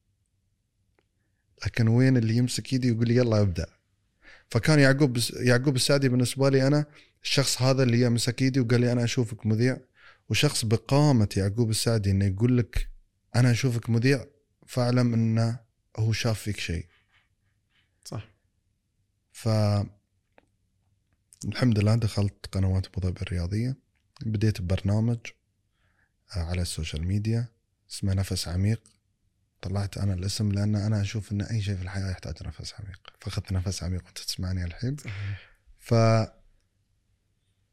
[1.66, 3.66] لكن وين اللي يمسك ايدي ويقول لي يلا أبدأ.
[4.50, 6.86] فكان يعقوب يعقوب السعدي بالنسبة لي أنا
[7.22, 9.78] الشخص هذا اللي يمسك ايدي وقال لي أنا أشوفك مذيع.
[10.28, 12.88] وشخص بقامة يعقوب السعدي إنه يقول لك
[13.36, 14.24] أنا أشوفك مذيع
[14.66, 15.58] فاعلم إنه
[15.96, 16.86] هو شاف فيك شيء.
[18.04, 18.28] صح.
[19.32, 19.48] ف
[21.44, 23.76] الحمد لله دخلت قنوات ابو ظبي الرياضيه
[24.26, 25.18] بديت ببرنامج
[26.36, 27.48] آه، على ال social media.
[27.90, 28.82] اسمه نفس عميق.
[29.62, 33.00] طلعت أنا الاسم لأن أنا أشوف إن أي شيء في الحياة يحتاج نفس عميق.
[33.20, 34.96] فاخذت نفس عميق وأنت تسمعني الحين.
[35.78, 35.94] ف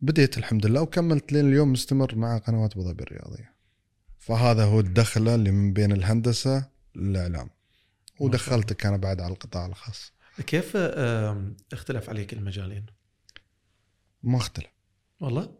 [0.01, 3.55] بديت الحمد لله وكملت لين اليوم مستمر مع قنوات ابو ظبي الرياضية.
[4.19, 7.49] فهذا هو الدخلة اللي من بين الهندسة للإعلام.
[8.19, 10.11] ودخلتك أنا بعد على القطاع الخاص.
[10.47, 10.77] كيف
[11.73, 12.85] اختلف عليك المجالين؟
[14.23, 14.69] ما اختلف.
[15.19, 15.57] والله؟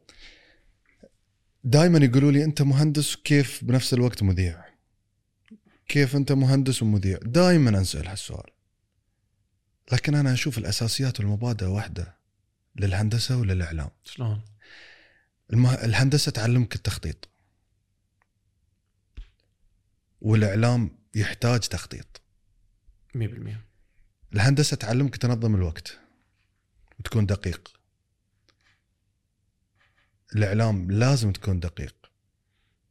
[1.66, 4.66] دائما يقولوا لي أنت مهندس كيف بنفس الوقت مذيع؟
[5.88, 8.52] كيف أنت مهندس ومذيع؟ دائما أنسأل هالسؤال.
[9.92, 12.16] لكن أنا أشوف الأساسيات والمبادئ واحدة
[12.76, 13.90] للهندسة وللإعلام.
[14.04, 14.42] شلون؟
[15.54, 15.74] المه...
[15.74, 17.30] الهندسة تعلمك التخطيط.
[20.22, 22.22] والإعلام يحتاج تخطيط.
[23.18, 23.20] 100%
[24.34, 26.00] الهندسة تعلمك تنظم الوقت
[27.00, 27.85] وتكون دقيق.
[30.36, 31.96] الإعلام لازم تكون دقيق.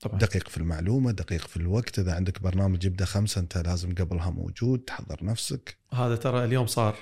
[0.00, 0.18] طبعا.
[0.18, 1.98] دقيق في المعلومة دقيق في الوقت.
[1.98, 5.76] إذا عندك برنامج يبدأ خمسة أنت لازم قبلها موجود تحضر نفسك.
[5.92, 6.96] هذا ترى اليوم صار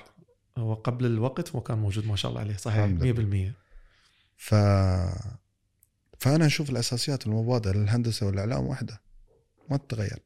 [0.57, 3.53] هو قبل الوقت هو كان موجود ما شاء الله عليه صحيح الحمد 100%
[4.37, 4.55] ف
[6.19, 9.01] فأنا أشوف الأساسيات والمبادئ للهندسة والإعلام واحدة
[9.69, 10.19] ما تتغير.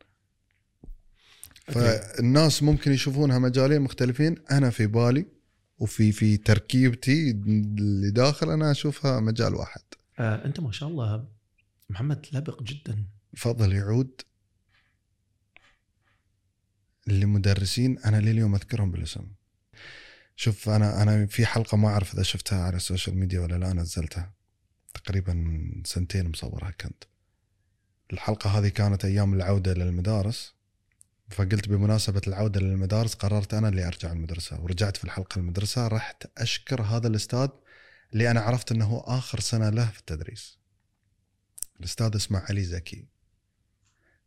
[1.67, 4.35] فالناس ممكن يشوفونها مجالين مختلفين.
[4.51, 5.25] أنا في بالي
[5.77, 9.81] وفي في تركيبتي اللي داخل أنا أشوفها مجال واحد.
[10.19, 11.27] آه أنت ما شاء الله
[11.89, 13.05] محمد لبق جدا.
[13.35, 14.21] فضل يعود
[17.07, 19.27] لمدرسين أنا لليوم أذكرهم بالاسم.
[20.35, 24.33] شوف أنا أنا في حلقة ما أعرف إذا شفتها على السوشيال ميديا ولا لا نزلتها
[24.93, 27.03] تقريبا من سنتين مصورها كنت.
[28.13, 30.56] الحلقة هذه كانت أيام العودة للمدارس.
[31.29, 34.61] فقلت بمناسبة العودة للمدارس قررت أنا اللي أرجع المدرسة.
[34.61, 37.49] ورجعت في الحلقة المدرسة رحت أشكر هذا الأستاذ
[38.13, 40.57] اللي أنا عرفت أنه آخر سنة له في التدريس.
[41.79, 43.07] الأستاذ اسمه علي زكي.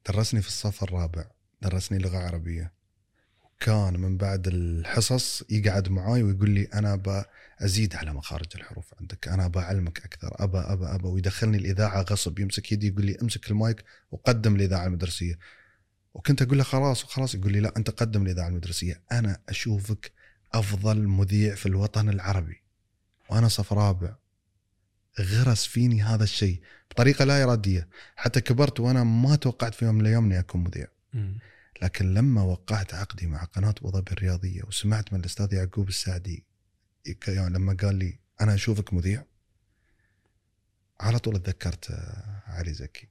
[0.08, 1.24] درسني في الصف الرابع
[1.62, 2.72] درسني لغة عربية.
[3.60, 9.28] كان من بعد الحصص يقعد معاي ويقول لي أنا بأزيد على مخارج الحروف عندك.
[9.28, 10.44] أنا بعلمك أكثر.
[10.44, 12.38] أبا أبا أبا ويدخلني الإذاعة غصب.
[12.38, 15.38] يمسك يدي يقول لي امسك المايك وقدم الإذاعة المدرسية.
[16.14, 19.02] وكنت أقول له خلاص وخلاص يقول لي لا أنت قدم الاذاعه المدرسية.
[19.12, 20.12] أنا أشوفك
[20.52, 22.62] أفضل مذيع في الوطن العربي.
[23.28, 24.16] وأنا صف رابع.
[25.20, 27.88] غرس فيني هذا الشيء بطريقة لا إرادية.
[28.16, 30.86] حتى كبرت وأنا ما توقعت في يوم من الأيام إني أكون مذيع.
[31.82, 36.44] لكن لما وقعت عقدي مع قناة ابو ظبي الرياضيه وسمعت من الأستاذ يعقوب السعدي
[37.28, 39.24] يعني لما قال لي أنا أشوفك مذيع
[41.00, 41.90] على طول تذكرت
[42.46, 43.08] علي زكي.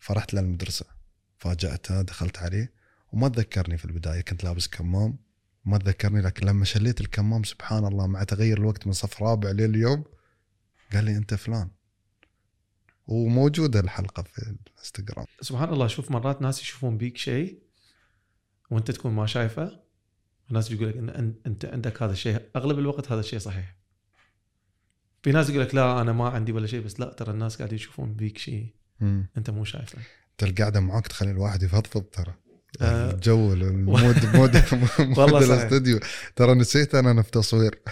[0.00, 0.86] فرحت للمدرسه
[1.42, 2.72] فاجأته دخلت عليه
[3.12, 5.18] وما تذكرني في البداية كنت لابس كمام
[5.64, 10.04] ما تذكرني لكن لما شليت الكمام سبحان الله مع تغير الوقت من صف رابع لليوم
[10.92, 11.70] قال لي أنت فلان.
[13.06, 15.26] وموجودة الحلقة في الإنستغرام.
[15.40, 17.62] سبحان الله شوف مرات ناس يشوفون بيك شيء
[18.70, 19.80] وأنت تكون ما شايفه
[20.50, 23.76] وناس يقول لك إن أنت عندك هذا الشيء أغلب الوقت هذا الشيء صحيح.
[25.22, 27.76] في ناس يقول لك لا أنا ما عندي ولا شيء بس لا ترى الناس قاعدين
[27.76, 28.74] يشوفون بيك شيء
[29.36, 29.98] أنت مو شايفه.
[30.42, 32.34] القعده معاك تخلي الواحد يفضفض ترى.
[32.80, 33.10] آه.
[33.10, 34.62] الجو المود مود
[35.00, 36.00] مود الاستوديو.
[36.36, 37.82] ترى نسيت أنا أنا في تصوير.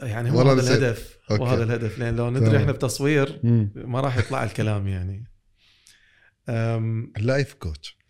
[0.00, 1.18] يعني هو هذا الهدف.
[1.30, 1.42] okay.
[1.42, 1.98] وهذا الهدف.
[1.98, 3.40] لأن لو ندري إحنا بتصوير
[3.74, 5.24] ما راح يطلع الكلام يعني.
[7.16, 8.00] ال life coach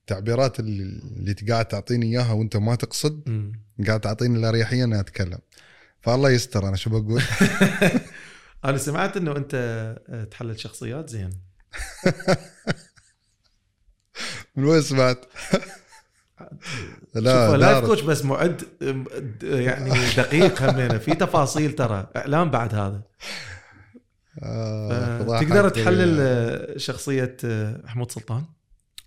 [0.00, 3.22] التعبيرات اللي, اللي قاعد تعطيني إياها وأنت ما تقصد
[3.86, 5.38] قاعد تعطيني الاريحيه اني أتكلم.
[6.00, 7.22] فالله يستر أنا شو بقول؟
[8.64, 11.30] أنا سمعت إنه أنت تحلل شخصيات زين.
[14.56, 15.24] من وين سمعت؟
[17.14, 18.62] لا لايف كوتش بس معد
[19.42, 20.98] يعني دقيق همينة.
[20.98, 23.02] في تفاصيل ترى اعلام بعد هذا.
[24.42, 27.36] آه تقدر تحلل شخصية
[27.84, 28.44] محمود سلطان؟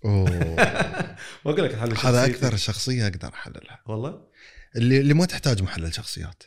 [0.04, 0.56] أوه.
[1.44, 3.82] واقول لك أحلل هذا أكثر شخصية أقدر أحللها.
[3.86, 4.20] والله؟
[4.76, 6.42] اللي اللي ما تحتاج محلل شخصيات.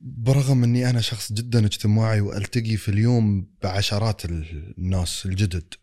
[0.00, 5.74] برغم إني أنا شخص جدا اجتماعي وألتقي في اليوم بعشرات الناس الجدد.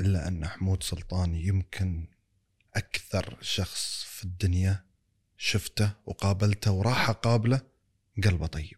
[0.00, 2.08] إلا أن حمود سلطان يمكن
[2.76, 4.84] أكثر شخص في الدنيا
[5.36, 7.60] شفته وقابلته وراح أقابله
[8.24, 8.76] قلبه طيب.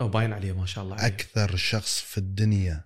[0.00, 1.06] أو باين عليه ما شاء الله عليه.
[1.06, 2.84] أكثر شخص في الدنيا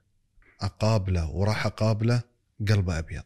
[0.61, 2.23] أقابله وراح أقابله
[2.69, 3.25] قلبه أبيض.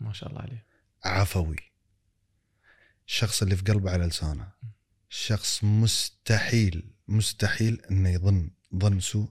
[0.00, 0.66] ما شاء الله عليه.
[1.04, 1.56] عفوي.
[3.06, 4.52] الشخص اللي في قلبه على لسانه.
[5.08, 9.28] شخص مستحيل مستحيل إنه يظن ظن سوء.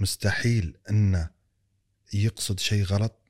[0.00, 1.30] مستحيل إنه
[2.12, 3.22] يقصد شيء غلط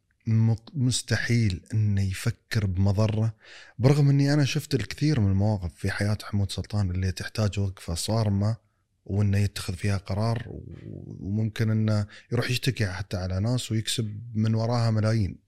[0.75, 3.35] مستحيل إنه يفكر بمضرة.
[3.79, 8.57] برغم إني أنا شفت الكثير من المواقف في حياة حمود سلطان اللي تحتاج وقفة صارمه
[9.05, 15.39] وإنه يتخذ فيها قرار وممكن إنه يروح يشتكي حتى على ناس ويكسب من وراها ملايين.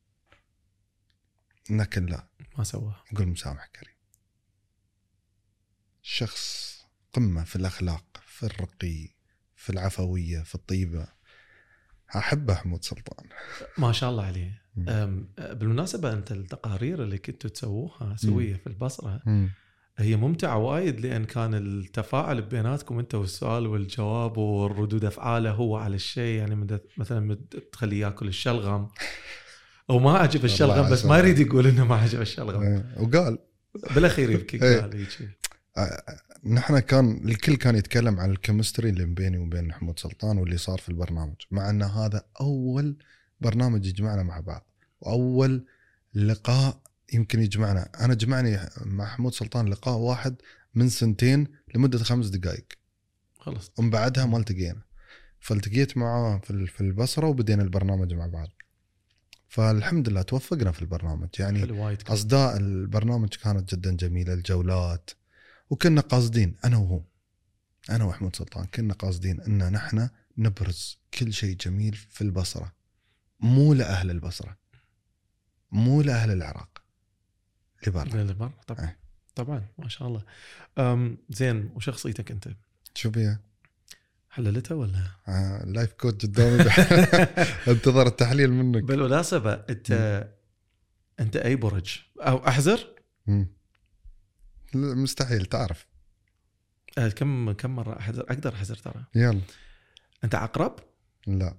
[1.70, 2.28] لكن لا.
[2.58, 3.94] ما سواها يقول مسامح كريم.
[6.02, 6.74] شخص
[7.12, 9.08] قمة في الأخلاق في الرقي
[9.56, 11.17] في العفوية في الطيبة.
[12.16, 13.26] احب حمود سلطان.
[13.78, 14.62] ما شاء الله عليه.
[15.38, 19.22] بالمناسبة أنت التقارير اللي كنتوا تسووها سوية في البصرة
[19.98, 26.38] هي ممتعة وايد لأن كان التفاعل بيناتكم أنت والسؤال والجواب والردود أفعاله هو على الشيء
[26.38, 27.38] يعني مثلا
[27.72, 28.88] تخليه ياكل الشلغم.
[29.88, 32.62] وما عجب الشلغم بس ما يريد يقول إنه ما عجب الشلغم.
[32.62, 33.38] إيه، وقال.
[33.94, 34.80] بالأخير يبكي إيه.
[34.80, 35.06] قال
[36.44, 40.88] نحن كان الكل كان يتكلم عن الكيمستري اللي بيني وبين محمود سلطان واللي صار في
[40.88, 42.96] البرنامج مع أن هذا أول
[43.40, 44.66] برنامج يجمعنا مع بعض
[45.00, 45.64] وأول
[46.14, 46.80] لقاء
[47.12, 47.88] يمكن يجمعنا.
[48.00, 50.36] أنا جمعني مع محمود سلطان لقاء واحد
[50.74, 52.66] من سنتين لمدة خمس دقائق.
[53.38, 54.82] خلص ومن بعدها ما التقينا.
[55.40, 58.48] فالتقيت معاه في البصرة وبدينا البرنامج مع بعض.
[59.48, 61.28] فالحمد لله توفقنا في البرنامج.
[61.38, 61.62] يعني
[62.08, 65.10] أصداء البرنامج كانت جدا جميلة الجولات
[65.70, 67.00] وكنا قاصدين أنا وهو.
[67.90, 72.72] أنا وحمود سلطان كنا قاصدين إن نحن نبرز كل شيء جميل في البصرة.
[73.40, 74.56] مو لأهل البصرة.
[75.72, 76.82] مو لأهل العراق.
[77.80, 78.98] اللي برا اللي برا طبعا إيه.
[79.34, 80.22] طبعا ما شاء الله.
[80.78, 82.48] أم زين وشخصيتك أنت؟
[82.94, 83.40] شو بيها؟
[84.30, 86.62] حللتها ولا؟ آه، ال life coach قدامي.
[87.72, 88.82] انتظر التحليل منك.
[88.82, 90.28] بالمناسبة انت
[91.20, 92.94] أنت أي برج؟ أو احزر
[93.26, 93.57] مم.
[94.74, 95.86] مستحيل تعرف.
[96.98, 99.40] أه، كم كم مرة احزر أقدر احزر ترى؟ يلا.
[100.24, 100.76] أنت عقرب؟
[101.26, 101.56] لا.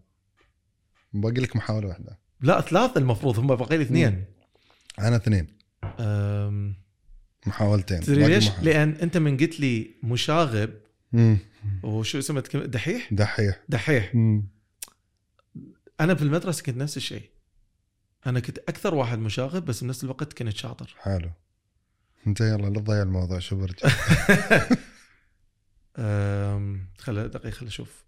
[1.13, 2.19] باقي لك محاولة واحدة.
[2.41, 4.25] لا ثلاث المفروض هم باقي لي اثنين
[4.99, 5.47] أنا اثنين.
[5.83, 6.75] أم،
[7.45, 7.99] محاولتين.
[7.99, 10.73] تدري ليش؟ لأن أنت من قلت لي مشاغب.
[11.11, 11.37] مم.
[11.83, 13.59] وشو اسمه؟ دحيح؟ دحيح.
[13.69, 14.15] دحيح.
[14.15, 14.47] مم.
[15.99, 17.29] أنا في المدرسة كنت نفس الشيء.
[18.25, 20.95] أنا كنت أكثر واحد مشاغب بس بنفس الوقت كنت شاطر.
[20.99, 21.29] حلو.
[22.27, 23.89] انت يلا لا تضيع الموضوع شو برجع
[26.99, 28.05] خل دقيقه خل أشوف.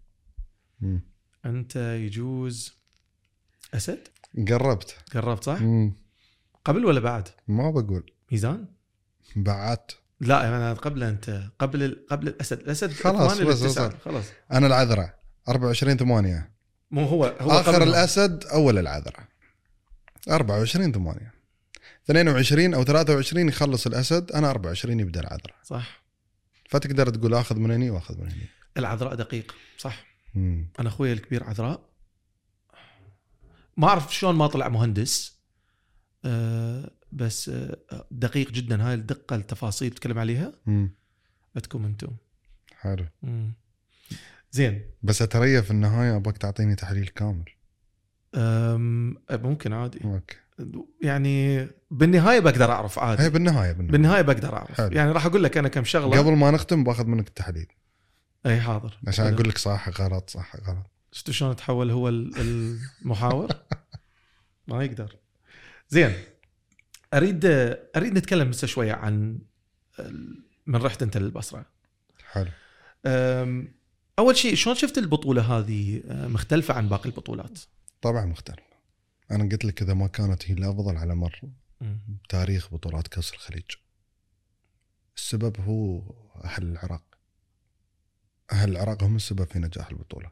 [1.46, 2.74] أنت يجوز
[3.74, 4.08] أسد
[4.48, 5.92] قربت قربت صح؟ مم.
[6.64, 8.66] قبل ولا بعد؟ ما بقول ميزان؟
[9.36, 12.06] بعدت لا أنا قبل أنت قبل ال...
[12.06, 13.62] قبل الأسد الأسد خلاص، بس.
[13.62, 13.98] وصل.
[14.04, 16.52] خلاص أنا العذراء 24 8
[16.90, 19.24] مو هو هو آخر قبل الأسد أول العذراء
[20.30, 21.32] 24 8
[22.04, 25.56] 22 أو 23 يخلص الأسد أنا 24 يبدأ العذراء.
[25.64, 26.02] صح.
[26.68, 28.46] فتقدر تقول آخذ من هني وآخذ من هني.
[28.76, 30.04] العذراء دقيق صح.
[30.34, 30.68] مم.
[30.80, 31.80] أنا أخوي الكبير عذراء.
[33.76, 35.38] ما أعرف شلون ما طلع مهندس.
[36.24, 38.88] أه بس أه دقيق جدا.
[38.88, 40.52] هاي الدقة التفاصيل تتكلم عليها.
[41.56, 42.16] عندكم أنتم.
[42.80, 43.06] حلو.
[43.22, 43.54] مم.
[44.52, 44.90] زين.
[45.02, 47.44] بس اتريى في النهاية أبغاك تعطيني تحليل كامل.
[49.30, 50.04] ممكن عادي.
[50.04, 50.36] أوكي.
[51.02, 54.88] يعني بالنهاية بقدر أعرف عادي هي بالنهاية بالنهاية بالنهاية بقدر أعرف حلو.
[54.96, 57.66] يعني راح أقول لك أنا كم شغلة قبل ما نختم بأخذ منك التحليل
[58.46, 59.34] إي حاضر عشان حلو.
[59.34, 62.32] أقول لك صح غلط صح غلط شفت شلون تحول هو ال-
[63.02, 63.48] المحاور؟
[64.68, 65.16] ما يقدر.
[65.88, 66.12] زين
[67.14, 67.44] أريد
[67.96, 69.38] أريد نتكلم بس شوية عن
[70.66, 71.66] من رحت أنت للبصرة.
[72.32, 72.50] حلو
[74.18, 77.58] أول شيء شلون شفت البطولة هذه أه، مختلفة عن باقي البطولات؟
[78.02, 78.58] طبعا مختلف
[79.32, 81.40] أنا قلت لك إذا ما كانت هي الافضل على مر.
[82.28, 83.70] تاريخ بطولات كأس الخليج.
[85.16, 86.00] السبب هو
[86.44, 87.04] أهل العراق.
[88.52, 90.30] أهل العراق هم السبب في نجاح البطولة.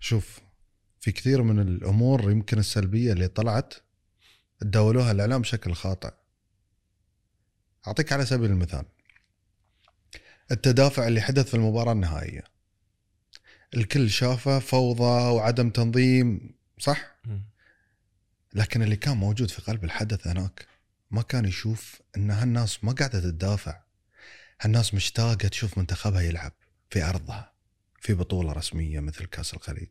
[0.00, 0.40] شوف
[1.00, 3.74] في كثير من الأمور يمكن السلبية اللي طلعت
[4.60, 6.12] تداولوها الإعلام بشكل خاطئ.
[7.86, 8.84] أعطيك على سبيل المثال.
[10.50, 12.44] التدافع اللي حدث في المباراة النهائية.
[13.74, 17.09] الكل شافه فوضى وعدم تنظيم صح.
[18.54, 20.66] لكن اللي كان موجود في قلب الحدث هناك
[21.10, 23.80] ما كان يشوف إن هالناس ما قاعدة تدافع.
[24.60, 26.52] هالناس مشتاقة تشوف منتخبها يلعب
[26.90, 27.52] في أرضها
[28.00, 29.88] في بطولة رسمية مثل كأس الخليج.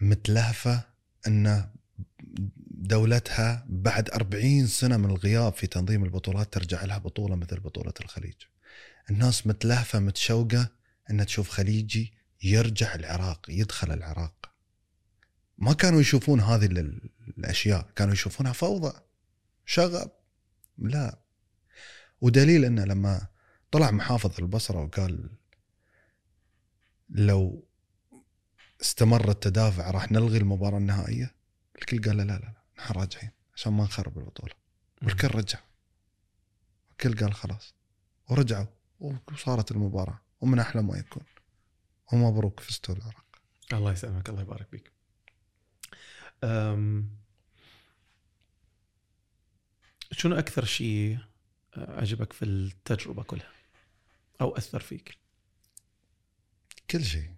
[0.00, 0.84] متلهفة
[1.26, 1.68] إن
[2.70, 8.34] دولتها بعد أربعين سنة من الغياب في تنظيم البطولات ترجع لها بطولة مثل بطولة الخليج.
[9.10, 10.68] الناس متلهفة متشوقة
[11.10, 14.37] أن تشوف خليجي يرجع العراق يدخل العراق.
[15.58, 17.90] ما كانوا يشوفون هذه ال- الأشياء.
[17.96, 19.00] كانوا يشوفونها فوضى
[19.66, 20.10] شغب.
[20.78, 21.18] لا.
[22.20, 23.26] ودليل إنه لما
[23.70, 25.30] طلع محافظ البصرة وقال
[27.10, 27.68] لو
[28.80, 31.34] استمر التدافع راح نلغي المباراة النهائية
[31.78, 34.54] الكل قال لا لا لا نحن راجعين عشان ما نخرب البطولة.
[35.02, 35.58] والكل رجع.
[36.90, 37.74] الكل قال خلاص.
[38.30, 38.66] ورجعوا.
[39.00, 40.20] وصارت المباراة.
[40.40, 41.22] ومن أحلى ما يكون.
[42.12, 43.24] ومبروك فزتوا العراق.
[43.72, 44.28] الله يسلمك.
[44.28, 44.92] الله يبارك فيك.
[50.12, 51.18] شنو أكثر شيء
[51.76, 53.52] عجبك في التجربة كلها؟
[54.40, 55.18] أو أثر فيك؟
[56.90, 57.30] كل شيء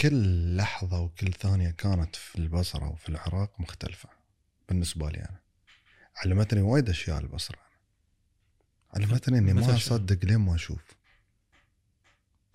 [0.00, 4.08] كل لحظة وكل ثانية كانت في البصرة وفي العراق مختلفة
[4.68, 5.40] بالنسبة لي أنا
[6.16, 7.58] علمتني وايد أشياء البصرة
[8.94, 10.82] علمتني إني مثل ما؟ أصدق لين ما أشوف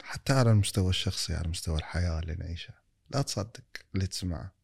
[0.04, 3.64] حتى على المستوى الشخصي على مستوى الحياة اللي نعيشها لا تصدق
[3.96, 4.57] اللي تسمعه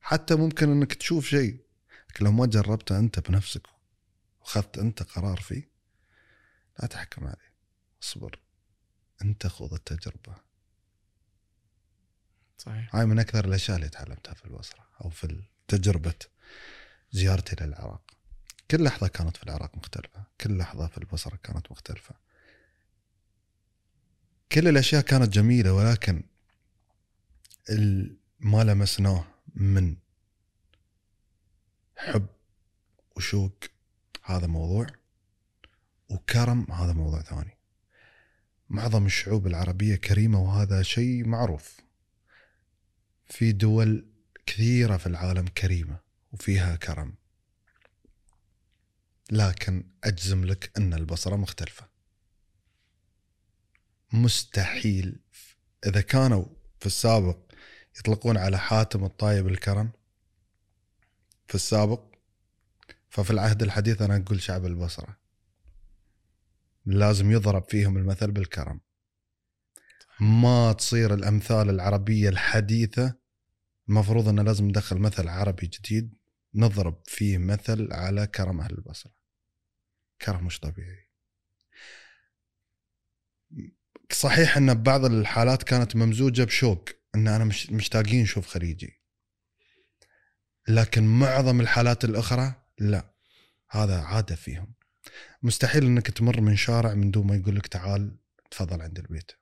[0.00, 1.60] حتى ممكن إنك تشوف شيء.
[2.10, 3.66] لكن لو ما جربته أنت بنفسك
[4.40, 5.68] وخذت أنت قرار فيه
[6.80, 7.50] لا تحكم عليه.
[8.02, 8.38] اصبر.
[9.22, 10.34] أنت خذ التجربة.
[12.58, 12.94] صحيح.
[12.96, 16.14] هاي من أكثر الأشياء اللي تعلمتها في البصرة أو في تجربة
[17.12, 18.02] زيارتي للعراق.
[18.70, 20.24] كل لحظة كانت في العراق مختلفة.
[20.40, 22.14] كل لحظة في البصرة كانت مختلفة.
[24.52, 26.22] كل الأشياء كانت جميلة ولكن
[27.70, 29.24] ال- ما لمسناه.
[29.54, 29.96] من
[31.96, 32.26] حب
[33.16, 33.54] وشوق
[34.24, 34.86] هذا موضوع
[36.08, 37.58] وكرم هذا موضوع ثاني.
[38.68, 41.80] معظم الشعوب العربية كريمة وهذا شيء معروف.
[43.26, 44.06] في دول
[44.46, 46.00] كثيرة في العالم كريمة
[46.32, 47.14] وفيها كرم.
[49.30, 51.88] لكن أجزم لك أن البصرة مختلفة.
[54.12, 55.20] مستحيل.
[55.86, 56.44] إذا كانوا
[56.80, 57.49] في السابق
[57.98, 59.90] يطلقون على حاتم الطايب الكرم
[61.48, 62.10] في السابق.
[63.10, 65.16] ففي العهد الحديث أنا أقول شعب البصرة
[66.86, 68.80] لازم يضرب فيهم المثل بالكرم.
[70.20, 73.14] ما تصير الأمثال العربية الحديثة
[73.88, 76.14] المفروض انه لازم ندخل مثل عربي جديد
[76.54, 79.12] نضرب فيه مثل على كرم أهل البصرة.
[80.22, 81.10] كرم مش طبيعي.
[84.12, 89.00] صحيح أن ببعض الحالات كانت ممزوجة بشوق إن أنا مش مشتاقين نشوف خليجي
[90.68, 93.14] لكن معظم الحالات الأخرى لا.
[93.70, 94.74] هذا عادة فيهم.
[95.42, 98.18] مستحيل إنك تمر من شارع من دون ما يقول لك تعال
[98.50, 99.32] تفضل عند البيت.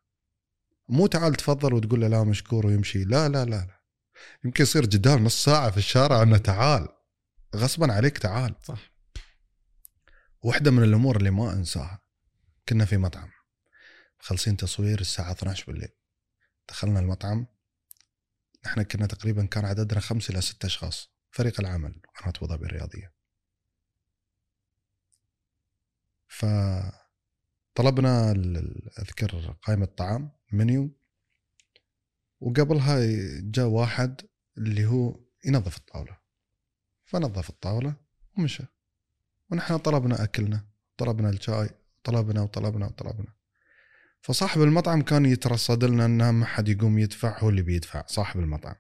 [0.89, 3.05] مو تعال تفضل وتقول له لا مشكور ويمشي.
[3.05, 3.81] لا لا لا لا.
[4.45, 6.89] يمكن يصير جدال نص ساعة في الشارع إنه تعال.
[7.57, 8.55] غصبا عليك تعال.
[8.63, 8.93] صح.
[10.43, 12.03] واحدة من الأمور اللي ما أنساها.
[12.69, 13.31] كنا في مطعم.
[14.19, 15.93] خلصين تصوير الساعة 12 بالليل.
[16.69, 17.47] دخلنا المطعم.
[18.69, 23.15] إحنا كنا تقريبا كان عددنا خمس إلى ست أشخاص فريق العمل قناة ابو ظبي الرياضيه
[26.29, 28.31] فطلبنا
[28.99, 30.91] أذكر قائمة طعام منيو.
[32.41, 32.99] وقبلها
[33.41, 34.21] جاء واحد
[34.59, 36.19] اللي هو ينظف الطاولة.
[37.05, 37.97] فنظف الطاولة
[38.39, 38.65] ومشى.
[39.51, 41.71] ونحن طلبنا أكلنا طلبنا الشاي
[42.05, 43.38] طلبنا وطلبنا وطلبنا.
[44.29, 48.75] فصاحب المطعم كان يترصد لنا ان ما حد يقوم يدفع هو اللي بيدفع صاحب المطعم.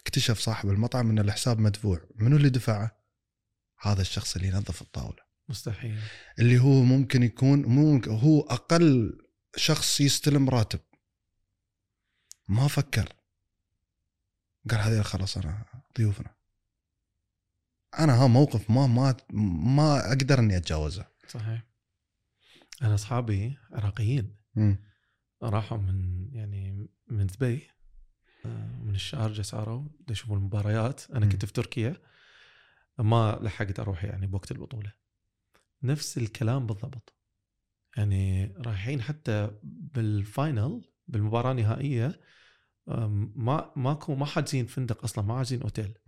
[0.00, 2.00] اكتشف صاحب المطعم إن الحساب مدفوع.
[2.14, 3.04] منو اللي دفعه؟
[3.80, 5.22] هذا الشخص اللي ينظف الطاولة.
[5.48, 6.00] مستحيل.
[6.38, 9.18] اللي هو ممكن يكون ممكن هو أقل
[9.56, 10.80] شخص يستلم راتب.
[12.48, 13.12] ما فكر.
[14.70, 15.64] قال هذه خلاص أنا
[15.98, 16.34] ضيوفنا.
[17.98, 19.16] أنا ها موقف ما ما
[19.74, 21.06] ما أقدر إني أتجاوزه.
[21.28, 21.68] صحيح.
[22.82, 24.36] أنا أصحابي عراقيين.
[25.42, 27.62] راحوا من يعني من دبي
[28.44, 31.26] آه، من الشارجه صاروا يشوفوا المباريات أنا.
[31.26, 31.96] كنت في تركيا
[32.98, 34.92] ما لحقت أروح يعني بوقت البطولة
[35.82, 37.14] نفس الكلام بالضبط
[37.96, 42.20] يعني رايحين حتى بالفاينل بالمباراة النهائية
[43.36, 45.98] ما ماكو ما حاجزين فندق أصلا ما حاجزين أوتيل.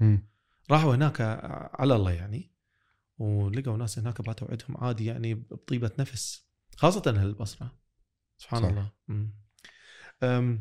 [0.71, 1.21] راحوا هناك
[1.81, 2.53] على الله يعني
[3.19, 6.50] ولقوا ناس هناك باتوا عندهم عادي يعني بطيبة نفس
[6.81, 7.79] خاصة أهل البصره
[8.39, 8.69] سبحان صح.
[8.69, 8.93] الله.
[10.23, 10.61] أم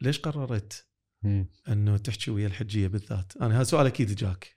[0.00, 0.86] ليش قررت.
[1.68, 4.56] إنه تحكي ويا الحجية بالذات؟ أنا هذا سؤال أكيد جاك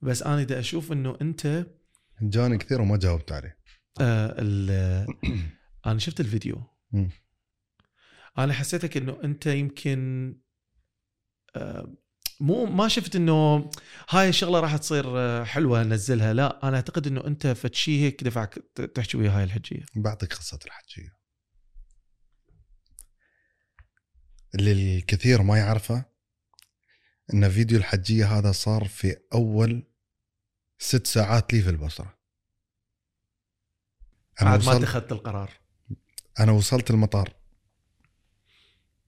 [0.00, 1.66] بس أنا دا أشوف إنه أنت
[2.22, 3.58] جاني كثير وما جاوبت عليه
[4.00, 5.06] آه
[5.86, 7.10] أنا شفت الفيديو مم.
[8.38, 10.34] أنا حسيتك إنه أنت يمكن
[11.56, 11.96] آه،
[12.40, 13.70] مو ما شفت إنه
[14.10, 18.54] هاي الشغلة راح تصير آه، حلوة نزلها لا أنا أعتقد إنه أنت فتشي هيك دفعك
[18.94, 19.84] تحكي ويا هاي الحجية.
[19.96, 21.18] بعطيك قصة الحجية.
[24.54, 26.04] اللي الكثير ما يعرفه
[27.34, 29.86] إن فيديو الحجية هذا صار في أول
[30.78, 32.18] ست ساعات لي في البصرة.
[34.42, 35.50] أنا بعد ما اتخذت القرار.
[36.40, 37.34] أنا وصلت المطار.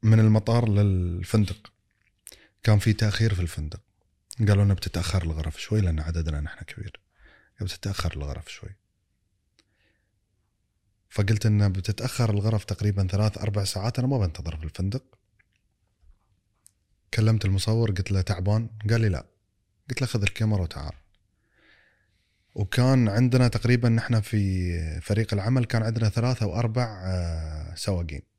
[0.03, 1.70] من المطار للفندق.
[2.63, 3.81] كان في تأخير في الفندق.
[4.49, 7.01] قالوا لنا بتتأخر الغرف شوي لأن عددنا نحن كبير.
[7.61, 8.77] بتتأخر الغرف شوي.
[11.11, 15.05] فقلت إنه بتتأخر الغرف تقريبا ثلاث أربع ساعات أنا ما بنتظر في الفندق.
[17.15, 19.27] كلمت المصور قلت له تعبان؟ قال لي لا.
[19.91, 20.93] قلت له خذ الكاميرا وتعال.
[22.55, 28.30] وكان عندنا تقريبا نحن في فريق العمل كان عندنا ثلاثة أو أربع آه، سواقين.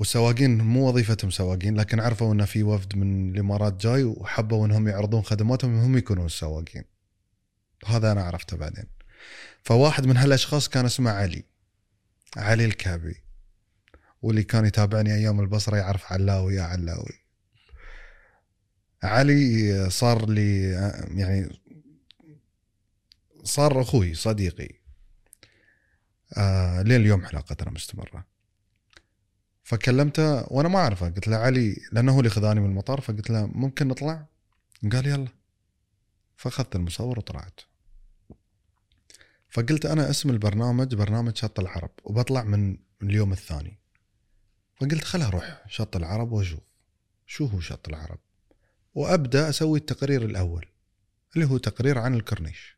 [0.00, 5.22] والسواقين مو وظيفتهم سواقين لكن عرفوا ان في وفد من الإمارات جاي وحبوا إنهم يعرضون
[5.22, 6.84] خدماتهم هم يكونون السواقين.
[7.86, 8.86] هذا أنا عرفته بعدين.
[9.62, 11.44] فواحد من هالأشخاص كان اسمه علي
[12.36, 13.22] علي الكعبي
[14.22, 17.24] واللي كان يتابعني أيام البصرة يعرف علاوي يا علاوي.
[19.02, 20.70] علي صار لي
[21.14, 21.60] يعني
[23.44, 24.68] صار أخوي صديقي.
[26.36, 28.29] آه لين اليوم علاقتنا مستمرة.
[29.70, 31.06] فكلمته وأنا ما أعرفه.
[31.06, 34.26] قلت له علي لأنه هو اللي خذاني من المطار فقلت له ممكن نطلع؟
[34.92, 35.28] قال يلا.
[36.36, 37.60] فأخذت المصور وطلعت.
[39.48, 43.78] فقلت أنا اسم البرنامج برنامج شط العرب وبطلع من اليوم الثاني.
[44.76, 46.60] فقلت خل أروح شط العرب وأشوف.
[47.26, 48.18] شو هو شط العرب؟
[48.94, 50.66] وأبدأ أسوي التقرير الأول
[51.34, 52.76] اللي هو تقرير عن الكورنيش.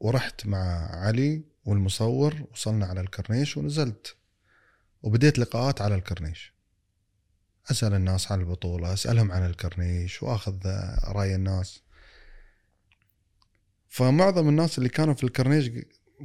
[0.00, 4.16] ورحت مع علي والمصور وصلنا على الكورنيش ونزلت.
[5.06, 6.54] وبديت لقاءات على الكورنيش.
[7.70, 10.56] أسأل الناس عن البطولة أسألهم عن الكرنيش وأخذ
[11.04, 11.82] رأي الناس.
[13.88, 15.70] فمعظم الناس اللي كانوا في الكرنيش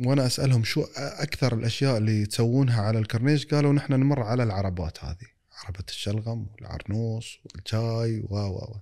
[0.05, 5.27] وأنا أسألهم شو أكثر الأشياء اللي تسوونها على الكرنيش قالوا نحن نمر على العربات هذه.
[5.63, 8.81] عربة الشلغم والعرنوس والشاي و و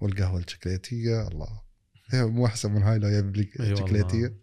[0.00, 1.62] والقهوة الشوكولاتيه الله.
[2.08, 3.32] هي مو أحسن من هاي لو
[3.76, 4.38] شوكولاتيه والله.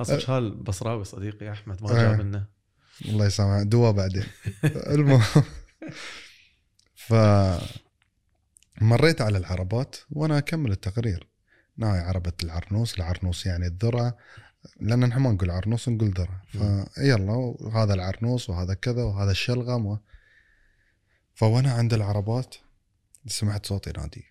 [0.00, 1.94] أصلا شال بصراوي صديقي أحمد ما آه.
[1.94, 2.53] جاب لنا.
[3.02, 4.26] الله يسامحه دوا بعدين.
[4.94, 5.44] المهم
[6.94, 7.14] ف
[8.80, 11.28] مريت على العربات وأنا أكمل التقرير.
[11.76, 12.94] ناي عربة العرنوس.
[12.94, 14.16] العرنوس يعني الذرة.
[14.80, 16.42] لأن نحن ما نقول عرنوس نقول ذرة.
[16.94, 19.98] فيلا وهذا العرنوس وهذا كذا وهذا الشلغم و...
[21.34, 22.54] فوأنا عند العربات
[23.26, 24.24] سمعت صوت ينادي.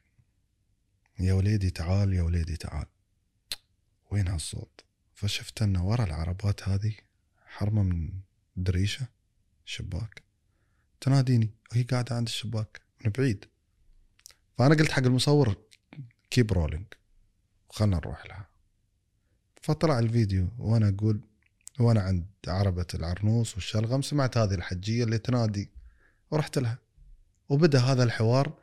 [1.19, 2.85] يا وليدي تعال يا وليدي تعال.
[4.11, 4.81] وين هالصوت؟
[5.13, 6.95] فشفت انه ورا العربات هذه
[7.45, 8.09] حرمة من
[8.55, 9.07] دريشة
[9.65, 10.23] شباك.
[11.01, 13.45] تناديني وهي قاعدة عند الشباك من بعيد.
[14.57, 15.57] فأنا قلت حق المصور
[16.29, 16.85] keep rolling
[17.69, 18.47] خلنا نروح لها.
[19.61, 21.21] فطلع الفيديو وأنا أقول
[21.79, 25.69] وأنا عند عربة العرنوس والشلغم سمعت هذه الحجية اللي تنادي.
[26.31, 26.77] ورحت لها.
[27.49, 28.53] وبدأ هذا الحوار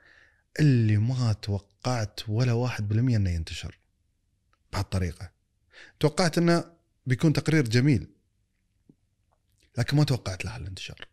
[0.61, 3.78] اللي ما توقعت ولا واحد بالمية إنه ينتشر.
[4.72, 5.30] بهالطريقة.
[6.01, 6.64] توقعت إنه
[7.07, 8.07] بيكون تقرير جميل.
[9.79, 11.09] لكن ما توقعت له الانتشار.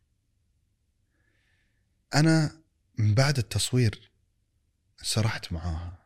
[2.15, 2.61] أنا
[2.97, 4.11] من بعد التصوير
[5.01, 5.97] سرحت معاها.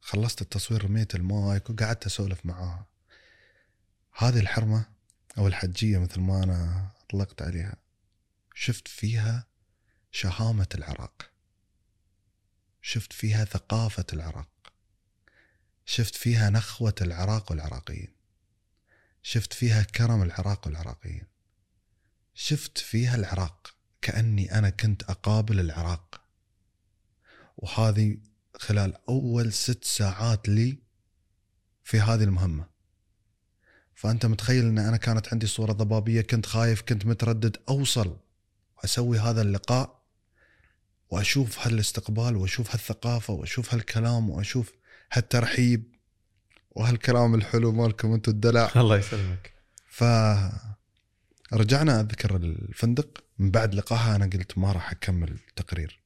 [0.00, 2.86] خلصت التصوير رميت المايك وقعدت أسولف معاها.
[4.16, 4.84] هذه الحرمة
[5.38, 7.76] أو الحجية مثل ما أنا أطلقت عليها
[8.54, 9.46] شفت فيها
[10.12, 11.30] شهامة العراق.
[12.82, 14.48] شفت فيها ثقافة العراق.
[15.84, 18.14] شفت فيها نخوة العراق والعراقيين.
[19.22, 21.33] شفت فيها كرم العراق والعراقيين.
[22.34, 26.20] شفت فيها العراق كأني أنا كنت أقابل العراق.
[27.56, 28.18] وهذه
[28.56, 30.78] خلال أول ست ساعات لي
[31.84, 32.66] في هذه المهمة.
[33.94, 38.16] فأنت متخيل إن أنا كانت عندي صورة ضبابية كنت خايف كنت متردد أوصل
[38.76, 40.04] وأسوي هذا اللقاء
[41.10, 44.72] وأشوف هالاستقبال وأشوف هالثقافة وأشوف هالكلام وأشوف
[45.12, 45.94] هالترحيب
[46.70, 48.70] وهالكلام الحلو مالكم أنتم الدلع.
[48.76, 49.52] الله يسلمك.
[49.90, 50.04] ف
[51.52, 53.24] رجعنا أذكر الفندق.
[53.38, 56.00] من بعد لقاها أنا قلت ما راح أكمل التقرير.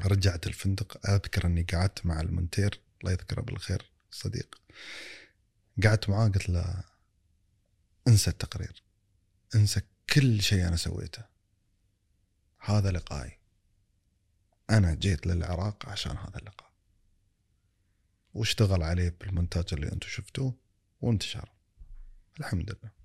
[0.00, 2.80] رجعت الفندق أذكر أني قعدت مع المونتير.
[3.00, 4.60] الله يذكره بالخير صديق.
[5.84, 6.84] قعدت معاه قلت له
[8.08, 8.82] انسى التقرير.
[9.54, 11.24] انسى كل شيء أنا سويته.
[12.58, 13.38] هذا لقائي.
[14.70, 16.72] أنا جيت للعراق عشان هذا اللقاء.
[18.34, 20.54] واشتغل عليه بالمونتاج اللي أنتم شفتوه
[21.00, 21.48] وانتشر.
[22.40, 22.97] الحمد لله.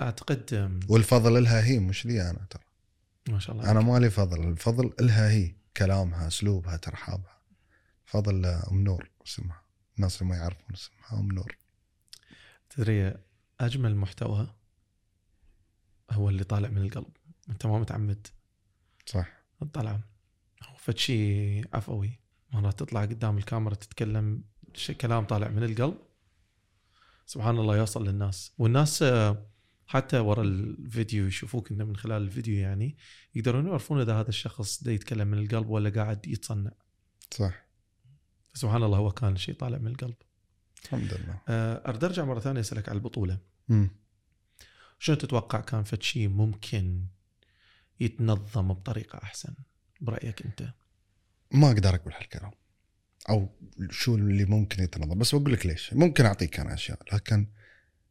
[0.00, 2.62] أعتقد والفضل لها هي مش لي أنا ترى.
[3.28, 7.36] ما شاء الله أنا ما لي فضل الفضل لها هي كلامها أسلوبها ترحابها.
[8.04, 9.62] فضل أم نور اسمها.
[9.96, 11.56] الناس اللي ما يعرفون اسمها أم نور.
[12.70, 13.14] تدري
[13.60, 14.54] أجمل محتوى
[16.10, 17.16] هو اللي طالع من القلب.
[17.48, 18.26] أنت ما متعمد.
[19.06, 19.28] صح.
[19.60, 20.00] تطلع
[20.62, 22.20] هو فد شيء عفوي.
[22.52, 24.42] مرات تطلع قدام الكاميرا تتكلم
[25.00, 25.98] كلام طالع من القلب.
[27.26, 28.52] سبحان الله يوصل للناس.
[28.58, 29.46] والناس آه،
[29.86, 32.96] حتى ورا الفيديو يشوفوك انت من خلال الفيديو يعني
[33.34, 36.70] يقدرون يعرفون إذا هذا الشخص دا يتكلم من القلب ولا قاعد يتصنع.
[37.30, 37.66] صح.
[38.54, 40.14] سبحان الله هو كان شيء طالع من القلب.
[40.84, 41.40] الحمد لله.
[41.48, 43.38] آه، أرد أرجع مرة ثانية أسألك على البطولة.
[43.68, 43.90] مم.
[44.98, 47.06] شنو تتوقع كان فد شيء ممكن
[48.00, 49.54] يتنظم بطريقة أحسن؟
[50.00, 50.68] برأيك أنت؟
[51.50, 52.50] ما أقدر أقول هالكلام.
[53.28, 53.48] أو
[53.90, 55.18] شو اللي ممكن يتنظم.
[55.18, 55.92] بس بقول لك ليش.
[55.92, 57.46] ممكن أعطيك أنا أشياء لكن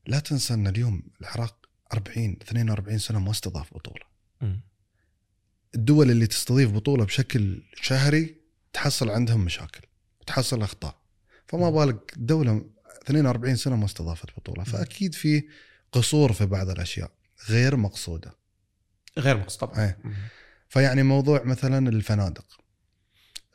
[0.08, 4.06] لا تنسى أن اليوم العراق 40 42 سنة ما استضاف بطولة.
[5.76, 8.36] الدول اللي تستضيف بطولة بشكل شهري
[8.74, 9.82] تحصل عندهم مشاكل
[10.28, 11.02] تحصل أخطاء.
[11.48, 12.70] فما بالك دولة
[13.04, 14.64] 42 سنة ما استضافت بطولة.
[14.64, 15.44] فأكيد في
[15.92, 17.12] قصور في بعض الأشياء
[17.50, 18.38] غير مقصودة.
[19.18, 19.86] غير مقصود طبعا.
[19.86, 20.00] إيه.
[20.70, 22.46] فيعني موضوع مثلا الفنادق.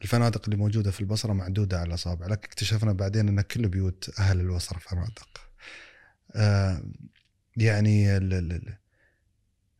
[0.02, 4.40] الفنادق اللي موجودة في البصرة معدودة على الأصابع لكن اكتشفنا بعدين إن كل بيوت أهل
[4.40, 5.40] البصرة فنادق.
[6.34, 6.82] آه
[7.56, 8.78] يعني ال ال ال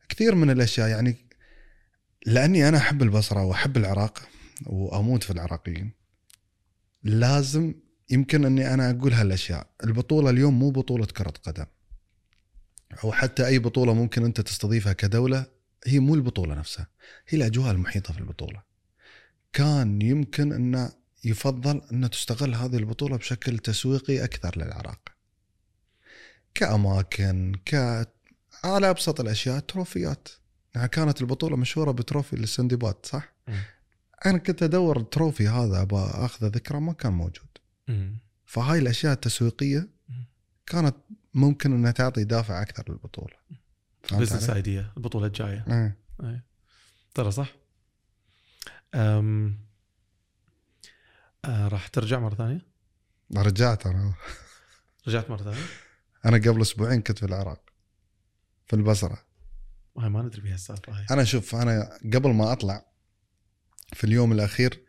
[0.09, 1.15] كثير من الأشياء يعني
[2.25, 4.29] لأني أنا أحب البصرة وأحب العراق
[4.65, 5.91] وأموت في العراقيين
[7.03, 7.73] لازم
[8.09, 9.67] يمكن إني أنا أقول هالأشياء.
[9.83, 11.65] البطولة اليوم مو بطولة كرة قدم.
[13.03, 15.45] أو حتى أي بطولة ممكن أنت تستضيفها كدولة
[15.85, 16.87] هي مو البطولة نفسها
[17.27, 18.70] هي الأجواء المحيطة في البطولة.
[19.53, 20.91] كان يمكن انه
[21.23, 25.09] يفضل انه تستغل هذه البطولة بشكل تسويقي أكثر للعراق
[26.53, 27.75] كأماكن ك
[28.63, 30.29] على أبسط الأشياء trophy ات
[30.75, 33.55] يعني كانت البطولة مشهورة ب trophy للسندباد صح؟ مم.
[34.25, 38.17] أنا كنت أدور ال trophy هذا اخذه ذكرى ما كان موجود مم.
[38.45, 40.25] فهاي الأشياء التسويقية مم.
[40.65, 40.95] كانت
[41.33, 43.35] ممكن أنها تعطي دافع أكثر للبطولة
[44.11, 45.65] business idea البطولة الجاية
[46.23, 46.45] إيه.
[47.13, 47.60] ترى صح
[48.95, 49.57] أم...
[51.45, 52.61] آه راح ترجع مرة ثانية؟
[53.37, 54.13] رجعت أنا.
[55.07, 55.65] رجعت مرة ثانية؟
[56.25, 57.61] أنا قبل أسبوعين كنت في العراق
[58.67, 59.25] في البصرة.
[59.97, 62.85] هاي ما ندري بها السالفة أنا شوف أنا قبل ما أطلع
[63.93, 64.83] في اليوم الأخير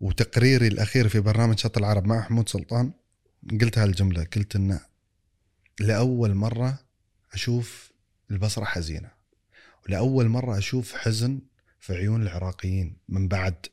[0.00, 2.92] وتقريري الأخير في برنامج شط العرب مع محمود سلطان
[3.60, 4.80] قلت هالجملة قلت إن
[5.80, 6.78] لأول مرة
[7.32, 7.92] أشوف
[8.30, 9.10] البصرة حزينة
[9.86, 11.40] ولأول مرة أشوف حزن
[11.86, 13.66] في عيون العراقيين من بعد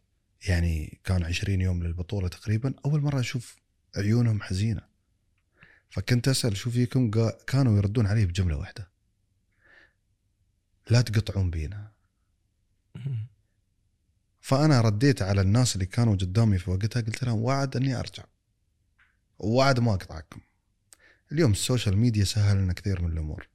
[0.47, 3.55] يعني كان 20 يوم للبطولة تقريبا أول مرة أشوف
[3.95, 4.81] عيونهم حزينة.
[5.89, 7.11] فكنت أسأل شو فيكم؟
[7.47, 8.87] كانوا يردون علي بجملة واحدة.
[10.89, 11.91] لا تقطعون بينا.
[14.41, 18.23] فأنا رديت على الناس اللي كانوا قدامي في وقتها قلت لهم وعد أني أرجع.
[19.39, 20.41] ووعد ما أقطعكم.
[21.31, 23.52] اليوم ال social media سهل لنا كثير من الأمور.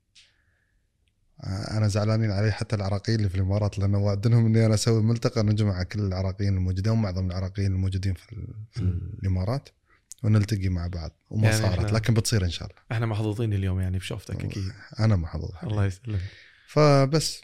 [1.47, 5.83] أنا زعلانين علي حتى العراقيين اللي في الإمارات لأن وعدنهم إني أنا أسوي ملتقى نجمع
[5.83, 8.81] كل العراقيين الموجودين ومعظم العراقيين الموجودين في, في.
[8.81, 9.69] الإمارات
[10.23, 12.81] ونلتقي مع بعض وما يعني صارت لكن بتصير إن شاء الله.
[12.93, 14.73] إحنا محظوظين اليوم يعني بشوفتك أكيد.
[15.01, 16.21] أنا محظوظ الله يسلمك.
[16.67, 17.41] فبس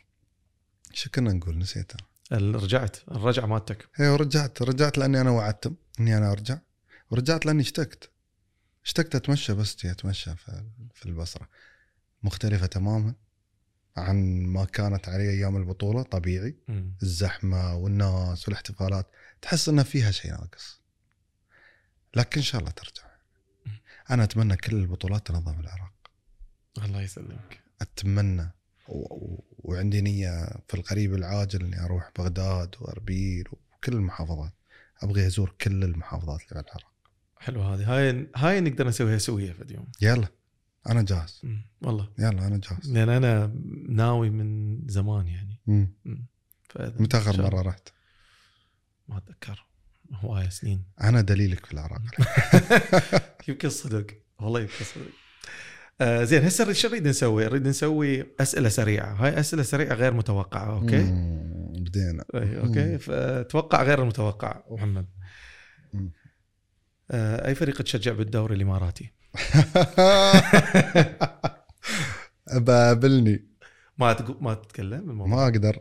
[0.92, 1.97] شو كنا نقول؟ نسيته
[2.32, 3.88] ال- رجعت الرجعة مالتك.
[4.01, 6.59] إيه ورجعت رجعت لأني أنا وعدتهم إني أنا أرجع
[7.11, 8.11] ورجعت لأني اشتقت.
[8.84, 10.64] اشتقت أتمشى بس أتمشى في
[10.95, 11.49] في البصرة.
[12.22, 13.14] مختلفة تماما.
[13.97, 16.57] عن ما كانت عليه أيام البطولة طبيعي.
[16.68, 16.92] مم.
[17.03, 19.07] الزحمة والناس والاحتفالات
[19.42, 20.80] تحس ان فيها شيء ناقص.
[22.16, 23.03] لكن إن شاء الله ترجع.
[24.11, 25.92] أنا أتمنى كل البطولات تنظم العراق.
[26.84, 27.61] الله يسلمك.
[27.80, 28.51] أتمنى.
[28.88, 34.53] و- و- وعندي نية في القريب العاجل إني أروح بغداد وأربيل وكل المحافظات.
[35.03, 36.92] أبغي أزور كل المحافظات اللي في العراق.
[37.38, 37.95] حلو هذه.
[37.97, 39.86] هاي هاي نقدر نسويها سوية في اليوم.
[40.03, 40.28] يلا.
[40.89, 41.41] أنا جاهز.
[41.45, 41.66] مم.
[41.82, 42.09] والله.
[42.18, 42.93] يلا أنا جاهز.
[42.93, 43.55] لأن أنا
[43.89, 45.61] ناوي من زمان يعني.
[46.76, 47.89] متى آخر مرة رحت؟
[49.09, 49.66] ما أتذكر.
[50.12, 50.85] هواية سنين.
[51.03, 52.03] أنا دليلك في العراق
[53.49, 54.07] يمكن صدق
[54.41, 55.07] والله يمكن صدق
[56.01, 60.80] آه زين هسه إيش نريد نسوي؟ نريد نسوي أسئلة سريعة، هاي أسئلة سريعة غير متوقعة
[60.80, 61.02] okay؟
[61.80, 62.24] بدينا.
[62.34, 62.98] okay.
[62.99, 65.07] فتوقع غير المتوقع محمد.
[67.11, 69.12] آه أي فريق تشجع بالدوري الإماراتي؟
[72.53, 73.45] بابلني
[73.99, 74.35] ما تقو...
[74.41, 75.80] ما تتكلم الموضوع ما أقدر.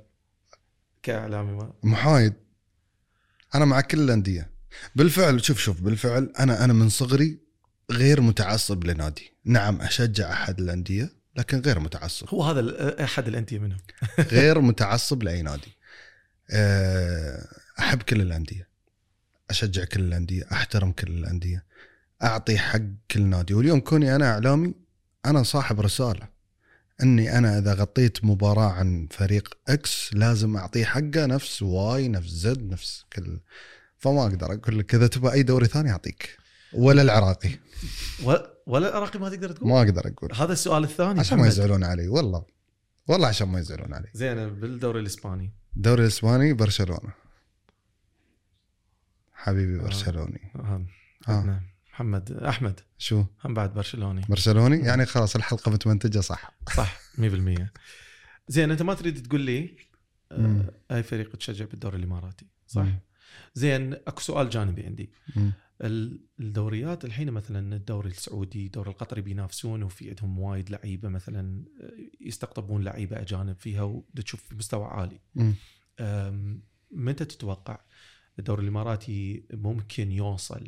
[1.03, 1.73] كإعلامي ما.
[1.83, 2.33] محايد.
[3.55, 4.51] أنا مع كل الأندية.
[4.95, 7.39] بالفعل شوف شوف بالفعل أنا أنا من صغري
[7.91, 9.33] غير متعصب لنادي.
[9.45, 12.27] نعم أشجع أحد الأندية لكن غير متعصب.
[12.29, 13.79] هو هذا أحد الأندية منهم.
[14.31, 15.77] غير متعصب لأي نادي.
[17.79, 18.69] أحب كل الأندية.
[19.49, 21.65] أشجع كل الأندية أحترم كل الأندية.
[22.23, 24.73] أعطي حق كل نادي واليوم كوني أنا إعلامي
[25.25, 26.33] أنا صاحب رسالة.
[27.03, 32.69] إني أنا إذا غطيت مباراة عن فريق X لازم اعطيه حقه نفس Y نفس Z
[32.71, 33.39] نفس كل.
[33.97, 36.37] فما أقدر أقول لك إذا تبغى أي دوري ثاني أعطيك.
[36.73, 37.49] ولا العراقي.
[38.67, 40.33] ولا, العراقي ما تقدر تقول؟ ما أقدر أقول.
[40.35, 41.47] هذا السؤال الثاني عشان ما.
[41.47, 42.07] يزعلون علي.
[42.07, 42.45] والله.
[43.07, 44.09] والله عشان ما يزعلون علي.
[44.13, 45.53] زين بالدوري الإسباني.
[45.75, 47.13] الدوري الإسباني برشلونة.
[49.33, 49.83] حبيبي آه.
[49.83, 50.51] برشلوني.
[50.55, 50.85] آه.
[51.27, 51.31] آه.
[51.31, 52.79] عندنا محمد أحمد.
[52.97, 54.21] شو؟ هم بعد برشلوني.
[54.29, 56.51] برشلوني؟ يعني خلاص الحلقة متمنتجة صح.
[56.75, 57.71] صح 100%
[58.47, 59.75] زين أنت ما تريد تقول لي.
[60.31, 62.81] آه أي فريق تشجع بالدوري الإماراتي؟ صح.
[62.81, 62.99] مم.
[63.53, 65.11] زين أكو سؤال جانبي عندي.
[65.35, 65.53] مم.
[65.81, 71.91] ال- الدوريات الحين مثلا الدوري السعودي الدوري القطري بينافسون وفي عندهم وايد لعيبة مثلا آه،
[72.27, 75.19] يستقطبون لعيبة أجانب فيها وتشوف مستوى عالي.
[76.91, 77.79] متى تتوقع
[78.39, 80.67] الدوري الإماراتي ممكن يوصل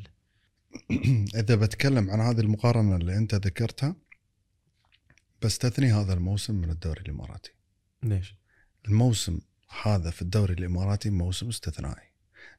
[1.42, 3.96] اذا بتكلم عن هذه المقارنة اللي أنت ذكرتها
[5.42, 7.52] بستثني هذا الموسم من الدوري الإماراتي.
[8.04, 8.36] ليش؟
[8.88, 9.40] الموسم
[9.84, 12.12] هذا في الدوري الإماراتي موسم استثنائي.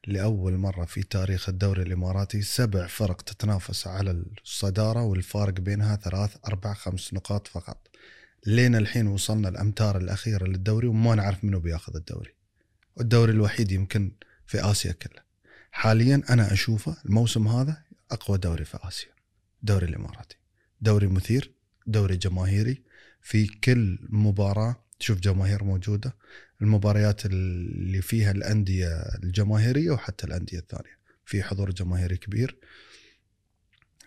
[0.07, 6.73] لأول مرة في تاريخ الدوري الإماراتي سبع فرق تتنافس على الصدارة والفارق بينها ثلاث أربع
[6.73, 7.87] خمس نقاط فقط.
[8.45, 12.33] لين الحين وصلنا الأمتار الأخيرة للدوري وما نعرف منو بياخذ الدوري.
[12.95, 14.11] والدوري الوحيد يمكن
[14.47, 15.21] في آسيا كله.
[15.71, 19.09] حاليا أنا أشوفه الموسم هذا أقوى دوري في آسيا
[19.61, 20.37] الدوري الإماراتي
[20.81, 21.51] دوري مثير
[21.87, 22.83] دوري جماهيري.
[23.21, 26.15] في كل مباراة تشوف جماهير موجودة
[26.61, 28.87] المباريات اللي فيها الأندية
[29.23, 30.97] الجماهيرية وحتى الأندية الثانية.
[31.25, 32.57] في حضور جماهيري كبير.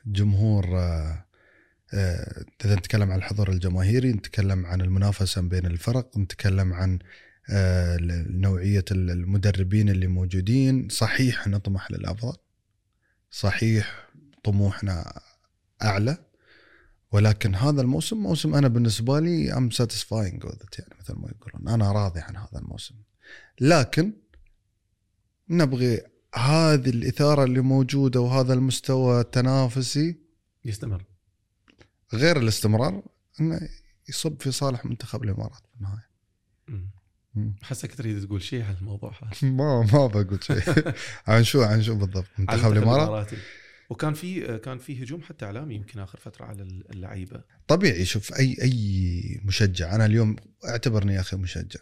[0.07, 1.24] جمهور آه،
[1.94, 6.98] آه، إذا نتكلم عن الحضور الجماهيري نتكلم عن المنافسة بين الفرق نتكلم عن
[7.51, 7.98] آه،
[8.30, 10.88] نوعية المدربين اللي موجودين.
[10.88, 12.36] صحيح نطمح للأفضل.
[13.31, 14.09] صحيح
[14.45, 15.20] طموحنا
[15.83, 16.18] أعلى
[17.12, 22.20] ولكن هذا الموسم موسم أنا بالنسبة لي I'm satisfying يعني مثل ما يقولون أنا راضي
[22.20, 22.95] عن هذا الموسم.
[23.61, 24.12] لكن
[25.49, 26.01] نبغي
[26.35, 30.20] هذه الإثارة اللي موجودة وهذا المستوى التنافسي
[30.64, 31.05] يستمر.
[32.12, 33.03] غير الاستمرار
[33.41, 33.68] إنه
[34.09, 36.09] يصب في صالح منتخب الإمارات في النهاية.
[37.62, 39.51] حسك تريد تقول شيء عن الموضوع هذا.
[39.53, 40.62] ما ما بقول شيء.
[41.28, 43.31] عن شو عن شو بالضبط؟ منتخب الإمارات؟
[43.91, 47.43] وكان في كان في هجوم حتى إعلامي يمكن آخر فترة على اللعيبة.
[47.68, 48.05] طبيعي.
[48.05, 49.95] شوف اي أي مشجع.
[49.95, 50.37] أنا اليوم
[50.68, 51.81] أعتبرني يا أخي مشجع.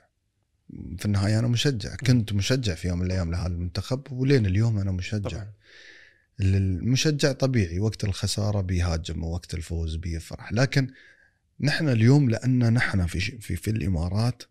[0.98, 1.96] في النهاية أنا مشجع.
[1.96, 5.28] كنت مشجع في يوم من الأيام لهذا المنتخب ولين اليوم أنا مشجع.
[5.28, 5.52] طبعا.
[6.40, 7.80] المشجع طبيعي.
[7.80, 10.52] وقت الخسارة بيهاجم ووقت الفوز بيفرح.
[10.52, 10.90] لكن
[11.60, 14.42] نحن اليوم لأن نحن في في, في الإمارات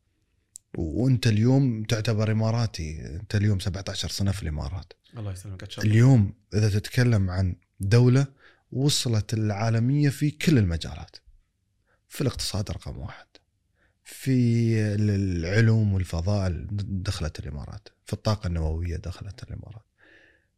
[0.78, 3.06] وانت اليوم تعتبر إماراتي.
[3.06, 4.94] انت اليوم 17 سنه في الإمارات.
[5.18, 8.28] الله يسلمك اليوم إذا تتكلم عن دولة
[8.72, 11.16] وصلت العالمية في كل المجالات.
[12.08, 13.26] في الاقتصاد رقم واحد.
[14.04, 17.90] في العلوم والفضاء دخلت الإمارات.
[18.06, 19.86] في الطاقة النووية دخلت الإمارات.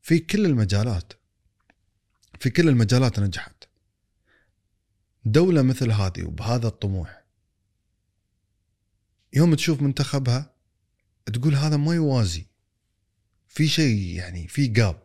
[0.01, 1.13] في كل المجالات.
[2.39, 3.63] في كل المجالات نجحت.
[5.26, 7.29] دولة مثل هذه وبهذا الطموح
[9.34, 10.54] يوم تشوف منتخبها
[11.34, 12.46] تقول هذا ما يوازي.
[13.48, 15.04] في شيء يعني في جاب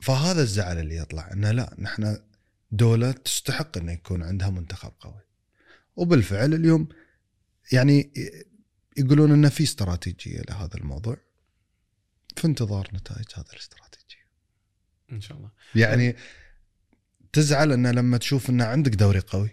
[0.00, 2.18] فهذا الزعل اللي يطلع إنه لا نحن
[2.70, 5.20] دولة تستحق إنه يكون عندها منتخب قوي.
[5.96, 6.88] وبالفعل اليوم
[7.72, 8.12] يعني
[8.96, 11.16] يقولون إنه في استراتيجية لهذا الموضوع.
[12.36, 14.26] في انتظار نتائج هذا الاستراتيجية.
[15.12, 15.50] إن شاء الله.
[15.74, 16.16] يعني
[17.32, 19.50] تزعل ان لما تشوف ان عندك دوري قوي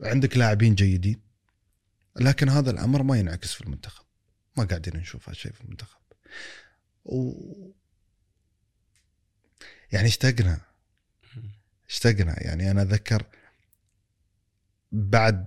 [0.00, 1.25] عندك لاعبين جيدين
[2.20, 4.04] لكن هذا الأمر ما ينعكس في المنتخب.
[4.56, 6.00] ما قاعدين نشوف هالشيء في المنتخب.
[7.04, 7.32] و
[9.92, 10.60] يعني اشتقنا.
[11.88, 12.42] اشتقنا.
[12.42, 13.26] يعني أنا اتذكر
[14.92, 15.46] بعد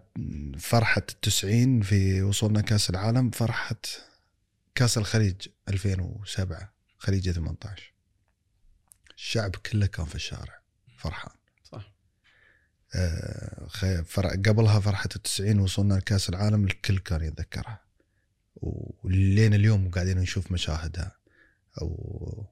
[0.57, 3.81] فرحة التسعين في وصولنا كأس العالم فرحة
[4.75, 7.93] كأس الخليج 2007 خليج 18
[9.15, 10.59] الشعب كله كان في الشارع
[10.97, 11.38] فرحان.
[14.45, 17.81] قبلها فرحة التسعين وصلنا لكأس العالم الكل كان يتذكرها.
[18.55, 21.15] ولين اليوم قاعدين نشوف مشاهدها.
[21.81, 22.45] أو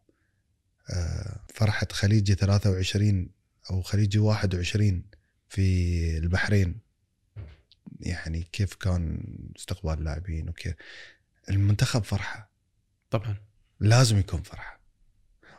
[0.89, 3.29] آه فرحة خليجي 23
[3.71, 5.03] أو خليجي 21
[5.49, 6.79] في البحرين.
[7.99, 9.23] يعني كيف كان
[9.57, 10.75] استقبال اللاعبين وكيف.
[11.49, 12.51] المنتخب فرحة.
[13.09, 13.35] طبعا.
[13.79, 14.79] لازم يكون فرحة.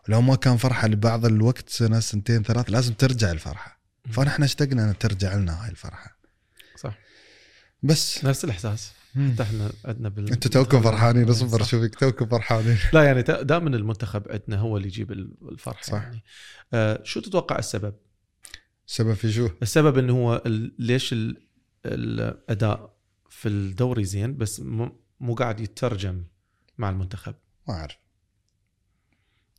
[0.09, 3.78] لو ما كان فرحة لبعض الوقت سنة سنتين ثلاث لازم ترجع الفرحة.
[4.12, 6.18] فنحن اشتقنا ان ترجع لنا هاي الفرحة.
[6.76, 6.98] صح.
[7.82, 8.24] بس.
[8.24, 8.92] نفس الإحساس.
[9.14, 12.78] حتى إحنا عندنا بال أنتوا توكم فرحانين اصبر اشوفك توكم فرحانين.
[12.92, 16.02] لا يعني دائما المنتخب عندنا هو اللي يجيب الفرحة صح.
[16.02, 16.22] يعني.
[16.72, 17.94] آه شو تتوقع السبب؟
[18.88, 20.42] السبب في شو؟ السبب إنه هو
[20.78, 21.14] ليش
[21.86, 22.94] الأداء
[23.30, 24.61] في الدوري زين بس
[25.20, 26.24] مو قاعد يترجم
[26.78, 27.34] مع المنتخب.
[27.68, 27.96] ما أعرف.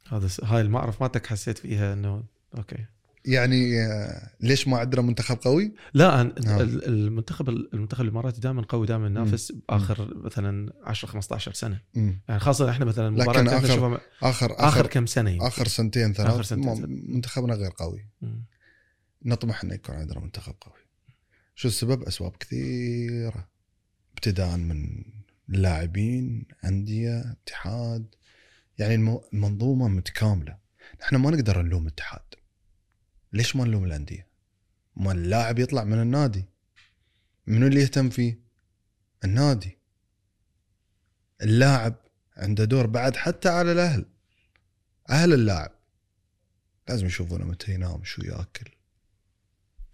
[0.07, 2.23] هذا هاي المعرف مالتك حسيت فيها إنه
[2.57, 2.85] أوكي.
[3.25, 6.61] يعني آه، ليش ما عندنا منتخب قوي؟ لا نعم.
[6.61, 12.21] المنتخب المنتخب الإماراتي دائما قوي دائما ينافس آخر مثلا 10 15 سنة مم.
[12.29, 15.45] يعني خاصة إحنا مثلا لكن آخر, آخر, آخر اخر كم سنة يمكن.
[15.45, 18.43] آخر سنتين ثلاث آخر سنتين منتخبنا غير قوي مم.
[19.25, 20.79] نطمح إنه يكون عندنا منتخب قوي
[21.55, 23.47] شو السبب؟ أسباب كثيرة
[24.13, 25.03] ابتداء من
[25.47, 28.15] لاعبين أندية اتحاد
[28.77, 28.95] يعني
[29.33, 30.57] المنظومة متكاملة
[31.03, 32.21] إحنا ما نقدر نلوم الاتحاد
[33.33, 34.27] ليش ما نلوم الأندية؟
[34.95, 36.45] ما اللاعب يطلع من النادي.
[37.47, 38.39] منو اللي يهتم فيه؟
[39.23, 39.77] النادي.
[41.41, 41.95] اللاعب
[42.37, 44.05] عنده دور بعد حتى على الأهل.
[45.09, 45.71] أهل اللاعب.
[46.89, 48.71] لازم يشوفونه متى ينام شو يأكل.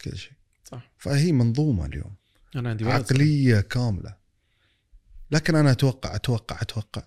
[0.02, 0.34] كل شيء.
[0.64, 0.92] صح.
[0.98, 2.16] فهي منظومة اليوم.
[2.56, 3.68] أنا عندي عقلية صح.
[3.68, 4.16] كاملة.
[5.32, 7.04] لكن أنا أتوقع أتوقع أتوقع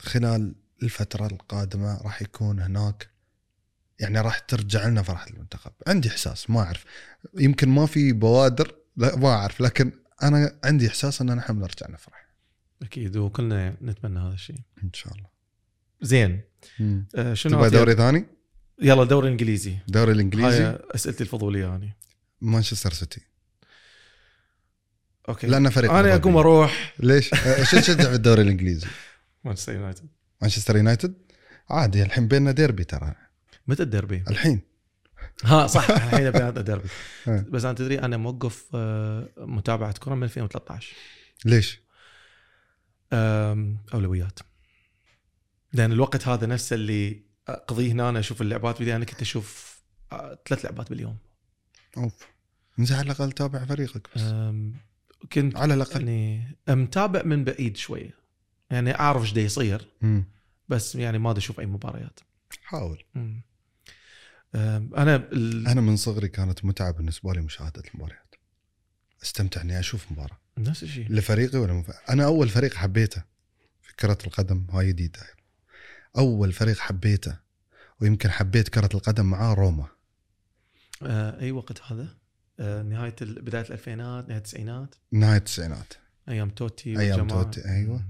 [0.00, 3.10] خلال الفترة القادمة راح يكون هناك
[4.00, 5.72] يعني راح ترجع لنا فرحة المنتخب.
[5.86, 6.84] عندي إحساس ما أعرف.
[7.38, 9.60] يمكن ما في بوادر لا ما أعرف.
[9.60, 9.92] لكن
[10.22, 12.26] أنا عندي إحساس إن نحن بنرجع نفرح
[12.82, 14.56] أكيد وكلنا نتمنى هذا الشيء.
[14.84, 15.28] إن شاء الله.
[16.02, 16.40] زين.
[17.14, 18.26] آه شنو تبغى دوري ثاني؟
[18.82, 19.76] يلا دوري إنجليزي.
[19.88, 21.96] دوري الإنجليزي؟ هاي أسئلتي الفضولية يعني
[22.40, 23.20] مانشستر سيتي.
[25.28, 25.46] okay.
[25.46, 26.94] لأن فريق أنا أقوم أروح.
[26.98, 27.28] ليش؟
[27.62, 28.86] شو تشجع في الدوري الإنجليزي؟
[29.44, 30.08] مانشستر يونايتد.
[30.42, 31.14] مانشستر يونايتد؟
[31.70, 33.14] عادي الحين بيننا ديربي ترى.
[33.70, 34.60] متى الديربي؟ الحين.
[35.44, 35.90] ها صح.
[36.06, 36.88] الحين بهذا ديربي
[37.28, 37.46] إيه.
[37.50, 40.96] بس أنت تدري أنا موقف آه، متابعة كرة من 2013
[41.44, 41.80] ليش؟
[43.94, 44.38] أولويات.
[45.72, 49.80] لأن الوقت هذا نفسه اللي أقضيه هنا أنا أشوف اللعبات بدي أنا كنت أشوف
[50.12, 51.16] آه، ثلاث لعبات باليوم.
[51.96, 52.26] أوف.
[52.78, 54.22] انت على الأقل تابع فريقك بس.
[55.32, 56.00] كنت على الأقل.
[56.08, 58.14] يعني متابع من بعيد شوية.
[58.70, 59.88] يعني أعرف إيش يصير.
[60.68, 62.20] بس يعني ما دا أشوف أي مباريات.
[62.64, 63.04] حاول.
[63.14, 63.49] مم.
[64.54, 65.66] أم، أنا ال...
[65.68, 68.34] أنا من صغري كانت متعة بالنسبة لي مشاهدة المباريات.
[69.22, 70.38] استمتع إني أشوف مباراة.
[70.58, 71.12] نفس الشيء.
[71.12, 71.90] لفريقي ولا مف...
[72.10, 73.22] أنا أول فريق حبيته
[73.82, 75.20] في كرة القدم هاي جديده
[76.18, 77.36] أول فريق حبيته
[78.00, 79.86] ويمكن حبيت كرة القدم معاه روما.
[81.02, 82.08] آه، أي وقت هذا؟
[82.60, 85.94] آه، نهاية ال- بداية الألفينات نهاية التسعينات؟ نهاية التسعينات.
[86.28, 87.42] أيام توتي أيام والجماعة.
[87.42, 88.00] توتي،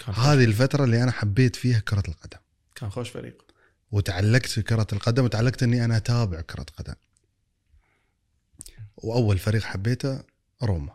[0.00, 2.38] خوش هذه الفترة اللي أنا حبيت فيها كرة القدم.
[2.74, 3.47] كان خوش فريق.
[3.90, 6.94] وتعلقت في كرة القدم وتعلقت إني أنا أتابع كرة قدم.
[8.96, 10.22] وأول فريق حبيته
[10.62, 10.92] روما.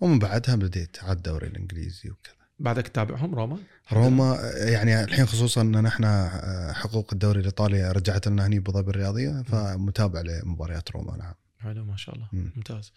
[0.00, 2.34] ومن بعدها بديت على الدوري الإنجليزي وكذا.
[2.58, 3.58] بعدك تتابعهم روما؟
[3.92, 6.30] روما يعني الحين خصوصا إن إحنا
[6.74, 11.34] حقوق الدوري الإيطالي رجعت لنا هني ابو ظبي الرياضيه فمتابع لمباريات روما نعم.
[11.58, 12.28] حلو ما شاء الله.
[12.32, 12.52] مم.
[12.56, 12.92] ممتاز.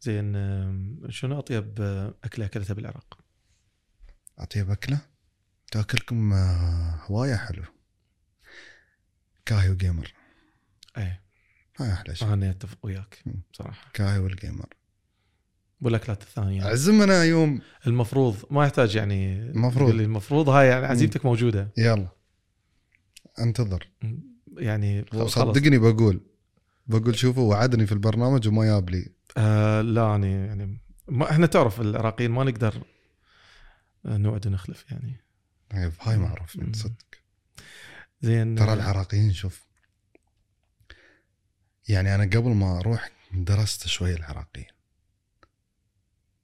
[0.00, 0.32] زين
[1.10, 3.18] شنو أطيب آه، أكلة أكلتها بالعراق؟
[4.38, 4.98] أطيب أكلة؟
[5.72, 7.64] تاكلكم آه، هواية حلو.
[9.46, 10.12] كاهي وجيمر
[10.98, 11.20] اي
[11.76, 12.32] هاي أحلى شيء.
[12.32, 13.42] أنا أتفق وياك مم.
[13.52, 13.90] صراحة.
[13.94, 14.66] كاهي والجيمر.
[15.80, 16.64] والأكلات الثانية.
[16.64, 17.60] عزمنا يوم.
[17.86, 19.90] المفروض ما يحتاج يعني المفروض.
[19.90, 21.72] المفروض هاي يعني عزيمتك موجودة.
[21.76, 22.08] يلا.
[23.38, 23.88] انتظر.
[24.56, 25.38] يعني خلاص.
[25.38, 26.20] وصدقني بقول
[26.86, 29.12] بقول شوفوا وعدني في البرنامج وما جاب لي.
[29.36, 30.78] آه لا يعني يعني
[31.08, 32.82] ما إحنا تعرف العراقيين ما نقدر
[34.04, 35.16] نوعد ونخلف يعني.
[35.72, 36.72] هاي هاي معروف مم.
[38.22, 38.54] زين.
[38.54, 39.66] ترى العراقيين شوف
[41.88, 44.66] يعني أنا قبل ما أروح درست شوي العراقيين.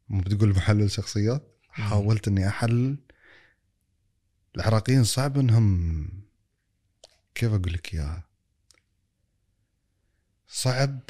[0.09, 2.99] مو بتقول محلل شخصيات؟ حاولت إني أحلل.
[4.57, 6.09] العراقيين صعب إنهم
[7.35, 8.29] كيف أقول لك إياها؟
[10.49, 11.01] صعب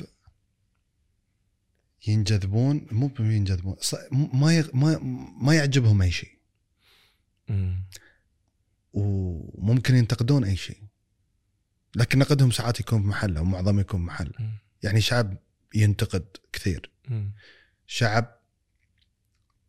[2.06, 3.76] ينجذبون مو ينجذبون
[4.12, 4.98] ما ما
[5.42, 6.38] ما يعجبهم أي شيء.
[8.98, 10.82] وممكن ينتقدون أي شيء
[11.96, 14.52] لكن نقدهم ساعات يكون بمحله ومعظم يكون بمحله مم.
[14.82, 15.36] يعني شعب
[15.74, 16.90] ينتقد كثير.
[17.86, 18.38] شعب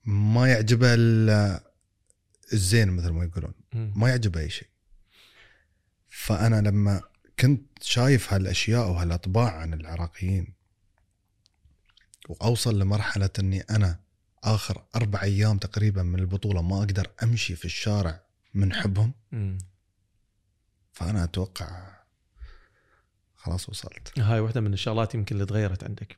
[0.06, 1.60] ما يعجبه ال-
[2.54, 3.54] الزين مثل ما يقولون.
[3.74, 4.68] ما يعجبه أي شيء
[6.10, 7.02] فأنا لما
[7.40, 10.54] كنت شايف هالأشياء وهالأطباع عن العراقيين
[12.30, 14.00] وأوصل لمرحلة إني أنا
[14.44, 18.22] آخر أربع أيام تقريبا من البطولة ما أقدر أمشي في الشارع
[18.54, 19.14] من حبهم.
[20.92, 22.00] فأنا أتوقع
[23.36, 24.20] خلاص وصلت.
[24.20, 26.18] هاي واحدة من الشغلات يمكن اللي تغيرت عندك.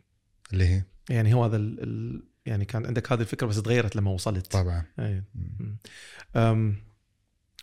[0.54, 1.84] اللي هي؟ يعني هو هذا ال...
[1.84, 2.24] ال...
[2.46, 4.52] يعني كان عندك هذه الفكرة بس تغيرت لما وصلت.
[4.52, 4.86] طبعا.
[5.00, 5.24] أي.
[5.36, 5.78] مم.
[6.36, 6.76] أم...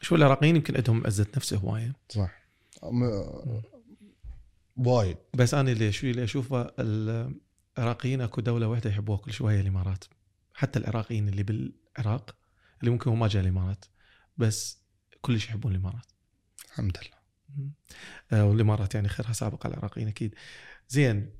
[0.01, 2.31] شو العراقيين يمكن عندهم عزة نفس هواية؟ صح.
[2.83, 3.61] م-
[4.77, 5.16] وايد.
[5.35, 6.73] بس أنا اللي شو اللي أشوفه
[7.79, 10.05] العراقيين أكو دولة واحدة يحبوها كل شوية الإمارات.
[10.55, 12.37] حتى العراقيين اللي بالعراق
[12.81, 13.85] اللي ممكن هو ما جاء الإمارات.
[14.39, 14.78] بس
[15.20, 16.07] كلش يحبون الإمارات.
[16.66, 17.18] الحمد لله.
[18.32, 20.34] آه، والإمارات يعني خيرها سابق على العراقيين أكيد.
[20.89, 21.30] زين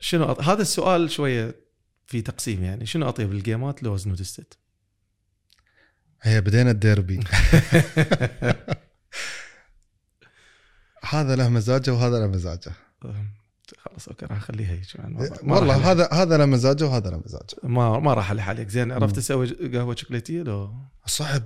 [0.00, 0.40] شنو أط...
[0.40, 1.54] هذا السؤال شوية
[2.06, 2.86] في تقسيم يعني.
[2.86, 4.58] شنو أطيب الجيمات لو وزن ودستت
[6.22, 7.20] هي بدينا الديربي.
[11.04, 12.72] هذا له مزاجه وهذا له مزاجه.
[13.78, 14.86] خلاص أوكي راح أخليها هيك
[15.42, 17.56] والله هذا هذا له مزاجه وهذا له مزاجه.
[17.62, 19.16] ما ما راح الح عليك زين عرفت.
[19.16, 20.74] تسوي قهوة شوكولاتيه لو.
[21.06, 21.42] صعب.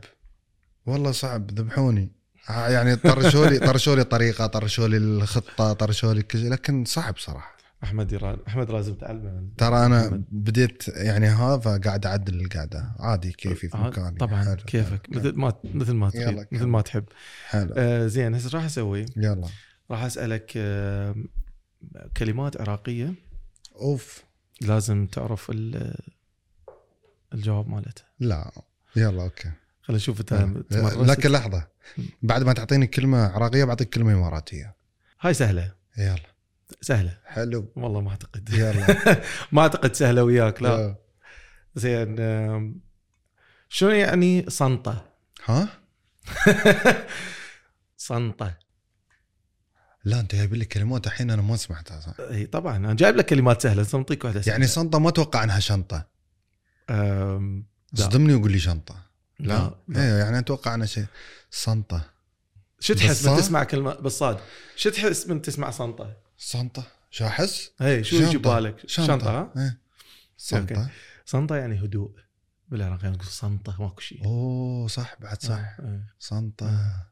[0.86, 1.50] والله صعب.
[1.50, 2.12] ذبحوني.
[2.46, 7.16] ها يعني طرشوا لي طرشوا لي طريقة طرشوا لي الخطة طرشوا لي شيء لكن صعب
[7.18, 7.56] صراحة.
[7.84, 8.38] أحمد يرا...
[8.48, 10.22] أحمد لازم تعلمه ترى أنا.
[10.30, 12.92] بديت يعني هذا قاعد أعدل القعدة.
[12.98, 14.18] عادي كيفي في آه، مكاني.
[14.18, 15.06] طبعا حلو، كيفك.
[15.06, 16.46] حلو، مثل ما مثل ما كمل.
[16.52, 17.04] مثل ما تحب.
[17.46, 17.74] حلو.
[17.76, 19.06] آه زين هسه راح أسوي.
[19.16, 19.48] يلا.
[19.90, 21.14] راح أسألك آه
[22.16, 23.14] كلمات عراقية
[23.76, 24.24] أوف.
[24.60, 25.96] لازم تعرف ال-
[27.34, 28.04] الجواب مالتها.
[28.20, 28.50] لا.
[28.96, 29.50] يلا okay.
[29.82, 30.32] خلينا نشوف انت.
[31.10, 31.66] لكن لحظة.
[32.22, 34.74] بعد ما تعطيني كلمة عراقية بعطيك كلمة إماراتية.
[35.20, 35.74] هاي سهلة.
[35.98, 36.18] يلا.
[36.80, 37.18] سهلة.
[37.24, 37.72] حلو.
[37.76, 38.48] والله ما أعتقد.
[38.52, 38.86] يلا.
[39.52, 40.68] ما أعتقد سهلة وياك لا.
[40.78, 40.96] يلا.
[41.74, 42.16] زين
[43.68, 45.04] شنو يعني صنطة؟
[45.44, 45.68] ها؟
[47.96, 48.58] صنطة.
[50.06, 52.76] لا أنت جايب لي كلمات الحين أنا ما سمعتها صح؟ إي طبعا.
[52.76, 54.52] أنا جايب لك كلمات سهلة سنعطيك واحدة سهلة.
[54.52, 56.06] يعني صنطه ما أتوقع إنها شنطة.
[56.88, 57.64] لا.
[57.94, 59.02] صدمني وقول لي شنطة.
[59.40, 60.00] لا, لا.
[60.00, 61.06] إيه يعني أتوقع انها شيء
[61.50, 62.10] صنطه
[62.80, 64.38] شو تحس من؟ تسمع كلمه بالصاد
[64.76, 68.38] شو تحس من تسمع صنطة؟ صنطة شو أحس؟ إي شو يجي.
[68.38, 69.30] بالك شنطة.
[69.30, 69.78] ها؟ إيه
[70.36, 70.90] صنطة
[71.24, 72.10] صنطة يعني هدوء.
[72.68, 74.24] بالعراق يعني نقول صنطة ماكو شيء.
[74.24, 75.76] أوه صح بعد صح.
[76.18, 77.06] صنطة.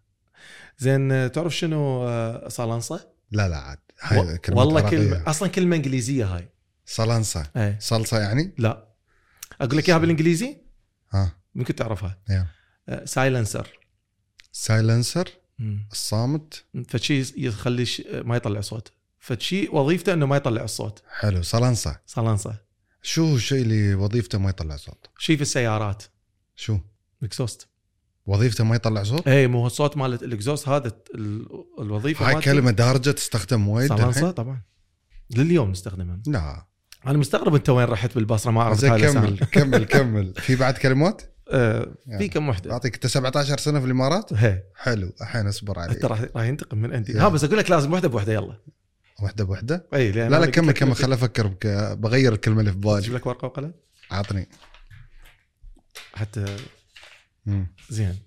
[0.78, 3.78] زين آه، تعرف شنو آه، صالنصه؟ لا لا عاد.
[4.00, 4.90] هاي كلمة والله.
[4.90, 6.48] كلمه أصلا كلمة إنجليزية هاي.
[6.86, 8.88] صلنصة اي صلصة يعني؟ لا.
[9.60, 10.56] أقول لك إياها بالإنجليزي؟
[11.12, 11.36] ها.
[11.54, 12.18] ممكن تعرفها.
[12.30, 13.04] يلا.
[13.06, 13.78] سايلنسر.
[14.52, 15.28] سايلنسر
[15.92, 16.64] الصامت.
[16.88, 18.92] فشي يخلي ش- ما يطلع صوت.
[19.18, 21.02] فشي وظيفته إنه ما يطلع الصوت.
[21.18, 21.42] حلو.
[21.42, 22.56] صلنصة صالنصه
[23.02, 26.02] شو هو الشيء اللي وظيفته ما يطلع صوت؟ شي في السيارات.
[26.56, 26.78] شو؟
[27.22, 27.68] exhaust.
[28.26, 31.46] وظيفته ما يطلع صوت؟ اي مو الصوت مال ال exhaust هذا ال-
[31.80, 34.62] الوظيفة هاي مالته كلمة دارجة تستخدم وايد الحين؟ طبعا
[35.36, 36.66] لليوم نستخدمها لا
[37.06, 39.38] أنا مستغرب أنت وين رحت بالبصرة ما هاي كمل.
[39.38, 41.22] كمل كمل في بعد كلمات؟
[41.52, 42.22] آه يعني.
[42.22, 46.04] في كم وحدة أعطيك أنت 17 سنة في الإمارات؟ هي حلو الحين اصبر علي أنت
[46.04, 47.18] راح راح ينتقم من عندي.
[47.18, 48.58] ها بس أقول لك لازم وحدة بوحدة يلا
[49.22, 51.46] وحدة بوحدة؟ اي لا لا كمل كمل إنك- خل أفكر
[51.94, 53.74] بغير الكلمة اللي في أجيب بالي لك ورقة وقلم
[54.10, 54.48] عطني
[56.14, 56.44] حتى.
[57.90, 58.18] زين.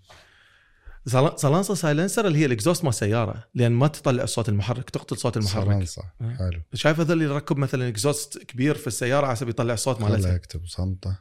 [1.35, 5.37] صالنسا silencer اللي هي ال exhaust مال السياره لأن ما تطلع الصوت المحرك تقتل صوت
[5.37, 5.65] المحرك.
[5.65, 6.35] صلنصة آه.
[6.35, 6.61] حلو.
[6.73, 10.33] شايف هذول اللي يركب مثلا exhaust كبير في السيارة على حسب يطلع الصوت خله مالته
[10.33, 11.17] يكتب صمتة.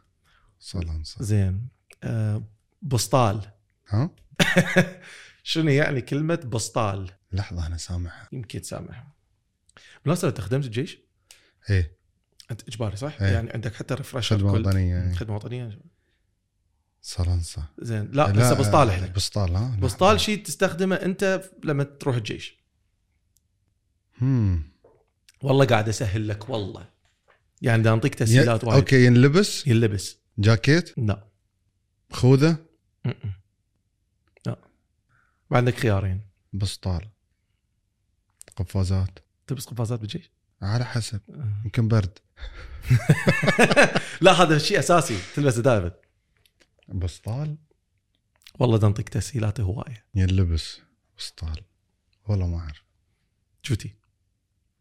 [0.58, 1.68] صلنصة زين.
[2.04, 2.42] آه
[2.82, 3.40] بسطال
[3.88, 4.10] ها؟
[5.42, 8.28] شنو يعني كلمة بسطال لحظة أنا سامعها.
[8.32, 9.06] يمكن تسامح
[10.04, 10.98] بالمناسبه انت خدمت الجيش؟
[11.70, 11.96] إيه.
[12.50, 13.28] أنت إجباري صح؟ إيه.
[13.28, 15.14] يعني عندك حتى refresher خدمة وطنية يعني.
[15.14, 15.80] خدمة وطنية.
[17.06, 18.10] صلنصة زين.
[18.12, 22.56] لا, لا بس بسطال إحنا بسطال ها بسطال شيء تستخدمه انت لما تروح الجيش.
[24.22, 24.72] امم
[25.42, 26.88] والله قاعد اسهل لك والله.
[27.62, 28.76] يعني بدي اعطيك تسهيلات وايد.
[28.76, 30.16] أوكي ينلبس؟ ينلبس.
[30.38, 31.28] جاكيت؟ لا.
[32.12, 32.56] خوذة؟
[33.04, 33.32] م-م.
[34.46, 34.56] لا.
[35.50, 36.20] عندك خيارين.
[36.52, 37.08] بسطال.
[38.56, 39.18] قفازات.
[39.46, 40.30] تلبس قفازات بالجيش؟
[40.62, 41.20] على حسب.
[41.64, 42.18] يمكن برد.
[44.20, 45.18] لا هذا شيء أساسي.
[45.34, 45.92] تلبسه دائما
[46.88, 47.56] بسطال؟
[48.58, 50.04] والله بدي تسهيلات هواية.
[50.14, 50.78] ينلبس
[51.18, 51.60] بسطال.
[52.28, 52.82] والله ما أعرف.
[53.64, 53.94] جوتي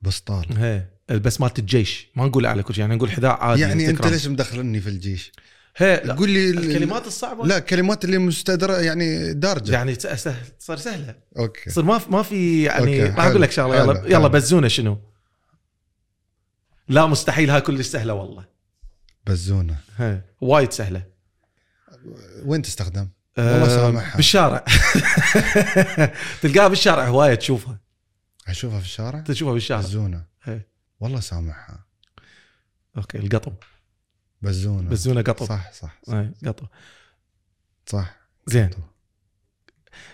[0.02, 0.58] بسطال.
[0.58, 2.08] هي بس مالت الجيش.
[2.16, 4.08] ما نقول على كل شيء يعني نقول حذاء عادي يعني أنت.
[4.08, 5.32] ليش مدخلني في الجيش؟
[5.78, 9.72] هي قول لي ال- الكلمات الصعبة؟ لا كلمات اللي مستدرة يعني دارجة.
[9.72, 11.16] يعني سهل صار سهلة.
[11.38, 11.70] okay.
[11.70, 13.76] صار ما في ما في يعني راح حلو، أقول لك شغلة.
[13.84, 14.06] يلا حلو.
[14.08, 14.98] يلا بزونه شنو؟
[16.88, 18.46] لا مستحيل هاي كلش سهلة والله.
[19.28, 19.78] بزونة.
[19.98, 20.22] هي.
[20.42, 21.04] وايد سهلة.
[22.46, 23.08] وين تستخدم؟
[23.38, 24.16] والله سامعها.
[24.16, 24.66] بالشارع.
[26.42, 27.80] تلقاها بالشارع هواية تشوفها.
[28.48, 30.62] أشوفها في الشارع؟ تشوفها بالشارع بزونة هي.
[31.00, 31.86] والله سامعها.
[32.98, 33.52] okay القطو.
[34.42, 35.46] بزونة بزونه قطو.
[35.46, 36.66] صح صح صح, هي، قطو.
[37.86, 38.16] صح.
[38.48, 38.70] زين.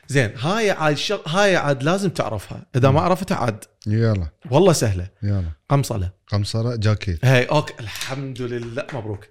[0.07, 1.21] زين هاي عاد شغ...
[1.27, 2.65] هاي عاد لازم تعرفها.
[2.75, 3.65] إذا ما عرفتها عاد.
[3.87, 4.27] يلا.
[4.51, 5.09] والله سهلة.
[5.23, 5.51] يلا.
[5.69, 6.11] قمصلة.
[6.27, 7.25] قمصلة جاكيت.
[7.25, 7.73] هاي okay.
[7.79, 8.87] الحمد لله.
[8.93, 9.25] مبروك.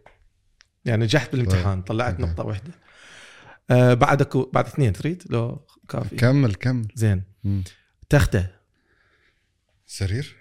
[0.85, 2.23] يعني نجحت بالامتحان طلعت okay.
[2.23, 2.73] نقطة واحدة.
[3.71, 6.17] آه بعد اكو بعد اثنين تريد؟ لو كافي.
[6.17, 6.89] كمل كمل.
[6.95, 7.23] زين.
[7.45, 7.65] مم.
[8.09, 8.51] تختة.
[9.87, 10.37] سرير؟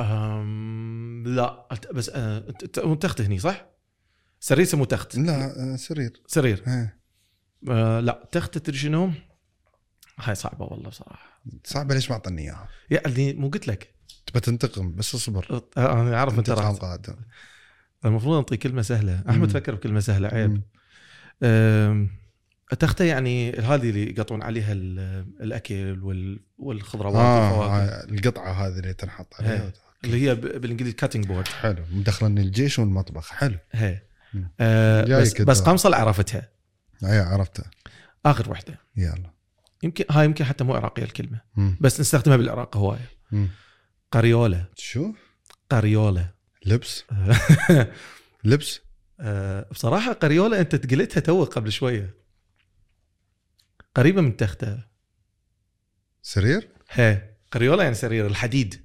[0.00, 1.68] أم لا.
[1.92, 3.66] بس آه ت- ت- تختة هني صح؟
[4.40, 5.16] سرير اسمه تخت.
[5.16, 6.22] لا آه، سرير.
[6.26, 6.62] سرير.
[6.66, 6.96] ها.
[7.68, 8.28] آه لا.
[8.32, 9.10] تختة تدري شنو؟
[10.18, 11.42] هاي صعبة والله بصراحة.
[11.64, 13.94] صعبة ليش ما أعطني إياها؟ يعني مو قلت لك.
[14.26, 15.62] تبى تنتقم بس اصبر.
[15.76, 16.74] آه، أنا عارف أنت راح
[18.04, 19.22] المفروض أنطي كلمة سهلة.
[19.26, 19.30] مم.
[19.30, 20.62] احمد فكر بكلمة سهلة عيب.
[21.42, 22.10] مم.
[22.78, 28.92] تخته يعني هذه اللي يقطون عليها ال- الأكل وال- والخضروات والفواكه آه، القطعة هذه اللي
[28.94, 29.72] تنحط عليها هي.
[30.04, 31.84] اللي هي بالإنجليزي cutting board حلو.
[31.92, 33.28] مدخلني الجيش والمطبخ.
[33.30, 33.56] حلو.
[33.72, 34.02] هي
[34.34, 34.50] مم.
[34.60, 35.40] آه بس.
[35.40, 36.48] بس قمصلة عرفتها.
[37.04, 37.70] اي عرفتها
[38.26, 39.30] آخر واحدة يلا.
[39.82, 41.40] يمكن هاي يمكن حتى مو عراقية الكلمة.
[41.56, 41.76] مم.
[41.80, 43.08] بس نستخدمها بالعراق هواية.
[43.32, 43.48] مم.
[44.12, 44.66] قريولة.
[44.76, 45.12] شو؟
[45.70, 46.30] قريولة.
[46.66, 47.04] لبس؟
[48.44, 48.80] لبس؟
[49.20, 52.14] آه بصراحة قريولة أنت قلتها تو قبل شوية.
[53.94, 54.78] قريبة من تخته
[56.22, 58.82] سرير؟ هي قريولة يعني سرير الحديد.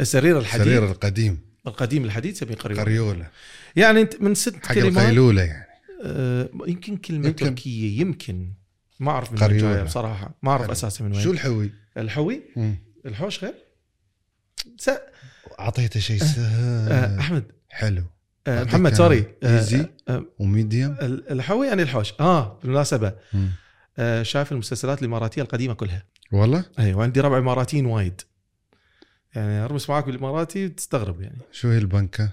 [0.00, 0.66] السرير الحديد.
[0.66, 1.38] سرير القديم.
[1.66, 2.82] القديم الحديد سميه قريولة.
[2.82, 3.30] قريولة.
[3.76, 5.66] يعني أنت من ست حق كلمات القيلولة يعني.
[6.04, 7.46] آه يمكن كلمة يمكن.
[7.46, 8.52] تركيه يمكن.
[9.00, 9.58] ما أعرف من وين.
[9.58, 10.38] جاية بصراحة.
[10.42, 10.70] ما أعرف.
[10.70, 11.22] أساسا من وين.
[11.22, 12.76] شو الحوي؟ الحوي؟ مم.
[13.06, 13.54] الحوش غير؟
[14.78, 14.90] س...
[15.60, 17.18] أعطيته شيء آه سهل.
[17.18, 17.44] أحمد.
[17.70, 18.02] حلو.
[18.48, 19.34] أعطيك محمد سوري.
[19.42, 20.92] آه وميديوم.
[21.02, 22.12] ال- الحوي يعني الحوش.
[22.20, 23.14] آه بالمناسبة.
[24.22, 26.04] شايف المسلسلات الإماراتية القديمة كلها.
[26.32, 28.20] والله؟ اي وعندي ربع إماراتيين وايد.
[29.34, 31.38] يعني أرمس معاك بالإماراتي تستغرب يعني.
[31.52, 32.30] شو هي البنكة؟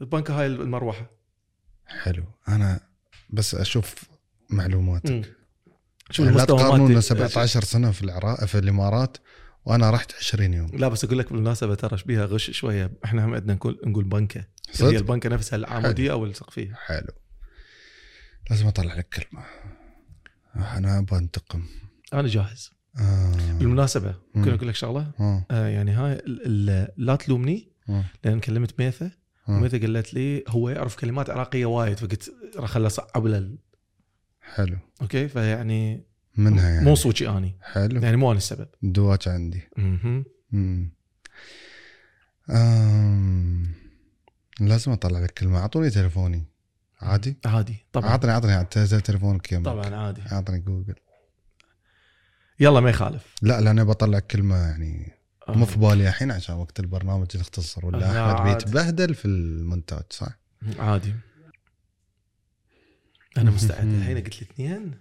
[0.00, 1.10] البنكة هاي المروحة.
[1.86, 2.24] حلو.
[2.48, 2.80] أنا
[3.30, 3.94] بس أشوف
[4.50, 5.22] معلومات مم.
[6.10, 9.16] شوف يعني لا تقارنونا مالتي 17 سنة في العراق في الإمارات.
[9.64, 10.70] وأنا رحت 20 يوم.
[10.74, 12.92] لا بس أقول لك بالمناسبة ترى بيها غش شوية.
[13.04, 14.44] إحنا هم عندنا نقول نقول بنكة.
[14.80, 16.74] هي البنكة نفسها العمودية أو السقفية.
[16.74, 17.12] حلو.
[18.50, 19.44] لازم أطلع لك كلمة.
[20.56, 21.62] أنا بنتقم
[22.12, 22.70] أنا جاهز.
[23.00, 23.58] آه.
[23.58, 24.56] بالمناسبة ممكن مم.
[24.56, 25.46] أقول لك شغلة؟ آه.
[25.50, 26.22] آه يعني هاي
[26.96, 28.04] لا تلومني آه.
[28.24, 29.10] لأن كلمت ميثا
[29.48, 29.60] آه.
[29.60, 33.58] ميثا قالت لي هو يعرف كلمات عراقية وايد فقلت راح اصعب له
[34.40, 34.78] حلو.
[35.02, 36.06] okay؟ فيعني
[36.36, 36.84] منها يعني.
[36.84, 37.58] مو صوتي أني.
[37.62, 38.02] حلو.
[38.02, 38.68] يعني مو أنا السبب.
[38.82, 39.68] دواج عندي.
[39.76, 40.24] مهم.
[40.52, 40.92] مم.
[42.50, 43.74] آم.
[44.60, 45.58] لازم أطلع لك كلمة.
[45.58, 46.44] أعطوني تليفوني.
[47.00, 47.86] عادي؟ عادي.
[47.92, 48.10] طبعا.
[48.10, 50.22] اعطني اعطني تنزل تليفونك يمك طبعا عادي.
[50.32, 50.94] اعطني جوجل.
[52.60, 53.34] يلا ما يخالف.
[53.42, 55.12] لا لأن بطلع كلمة يعني
[55.48, 55.52] آه.
[55.52, 58.52] مو في بالي الحين عشان وقت البرنامج نختصر ولا لا، أحمد.
[58.52, 60.38] بيتبهدل في المونتاج صح؟
[60.78, 61.14] عادي.
[63.38, 63.86] أنا مستعد.
[63.86, 64.98] الحين قلت لي اثنين.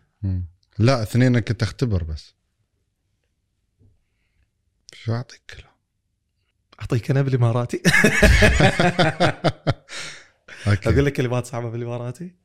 [0.80, 2.34] لا اثنين كنت اختبر بس.
[4.93, 5.71] شو أعطيك كلام
[6.82, 7.82] أعطيك أنا بالإماراتي؟
[10.67, 12.36] أقول لك كلمات صعبة بالإماراتي؟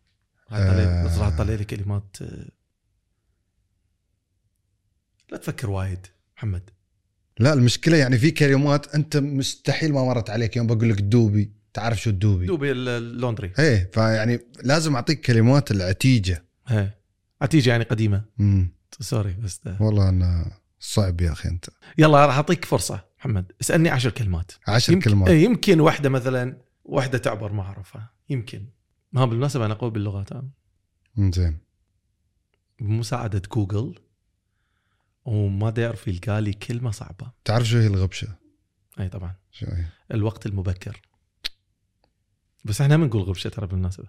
[0.53, 1.07] راح آه.
[1.07, 2.49] اطلع أطلع لي كلمات آه،
[5.31, 6.07] لا تفكر وايد
[6.37, 6.71] محمد.
[7.39, 10.57] لا المشكلة يعني في كلمات أنت مستحيل ما مرت عليك.
[10.57, 13.53] يوم بقول لك دوبي تعرف شو الدوبي دوبي ال- ال laundry.
[13.59, 16.45] إيه فيعني لازم أعطيك كلمات العتيجة.
[16.67, 16.91] هي
[17.41, 18.25] عتيجه يعني قديمة.
[18.41, 19.77] امم sorry بس ده.
[19.81, 21.67] والله أنا صعب يا أخي أنت.
[21.99, 23.53] يلا راح أعطيك فرصة محمد.
[23.61, 24.53] اسألني عشر كلمات.
[24.69, 25.29] عشر يمكن كلمات.
[25.29, 28.11] إيه، يمكن واحدة مثلا واحدة تعبر ما أعرفها.
[28.29, 28.67] يمكن.
[29.13, 30.29] ما بالمناسبة أنا قوي باللغات.
[31.19, 31.59] زين
[32.81, 33.99] بمساعده جوجل
[35.25, 37.33] وما دا يعرف يلقى لي كلمة صعبة.
[37.45, 38.29] تعرف شو هي الغبشة؟
[39.01, 39.35] أي طبعا.
[39.51, 39.85] شو هي؟
[40.15, 41.01] الوقت المبكر.
[42.65, 44.09] بس إحنا ما نقول غبشة ترى بالمناسبة.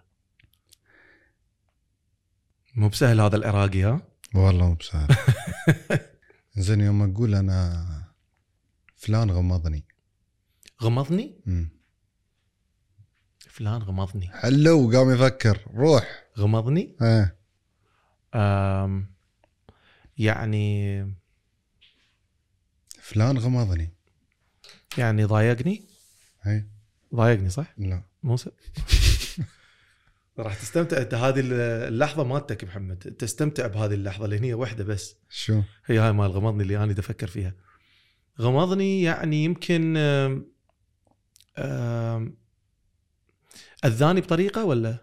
[2.79, 4.01] مو بسهل هذا العراقي ها؟
[4.35, 5.15] والله مو بسهل.
[6.65, 7.85] زين يوم أقول أنا
[8.95, 9.85] فلان غمضني.
[10.83, 11.69] غمضني؟ مم.
[13.39, 14.29] فلان غمضني.
[14.33, 15.65] حلو قام يفكر.
[15.73, 16.23] روح.
[16.37, 17.39] غمضني؟ إيه
[18.35, 19.13] آم
[20.17, 21.01] يعني
[23.01, 23.93] فلان غمضني.
[24.97, 25.87] يعني ضايقني؟
[26.47, 26.67] اي
[27.15, 28.03] ضايقني صح؟ لا.
[28.23, 28.49] مو س...
[30.39, 30.97] راح تستمتع.
[30.97, 35.15] أنت هذه اللحظة مالتك محمد تستمتع بهذه اللحظة لأن هي واحدة بس.
[35.29, 37.53] شو؟ هي هاي مال غمضني اللي أنا أفكر فيها.
[38.41, 39.97] غمضني يعني يمكن
[43.85, 44.97] اذاني بطريقة ولا؟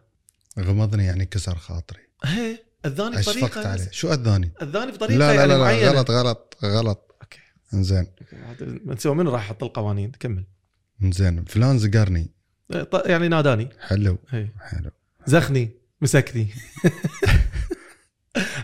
[0.59, 2.01] غمضني يعني كسر خاطري.
[2.25, 3.69] هي اذاني اشفقت بطريقة.
[3.71, 3.91] عليه.
[3.91, 5.91] شو اذاني اذاني بطريقة لا لا يعني لا, لا معينة.
[5.91, 7.17] غلط غلط غلط.
[7.23, 7.39] أوكي.
[7.73, 8.07] زين
[8.87, 10.45] نسوي منو راح أحط القوانين؟ كمل.
[11.03, 12.31] زين فلان زقرني.
[13.07, 13.69] يعني ناداني.
[13.81, 14.19] حلو.
[14.29, 14.49] هي.
[14.61, 14.91] حلو.
[15.27, 15.71] زخني
[16.01, 16.49] مسكني.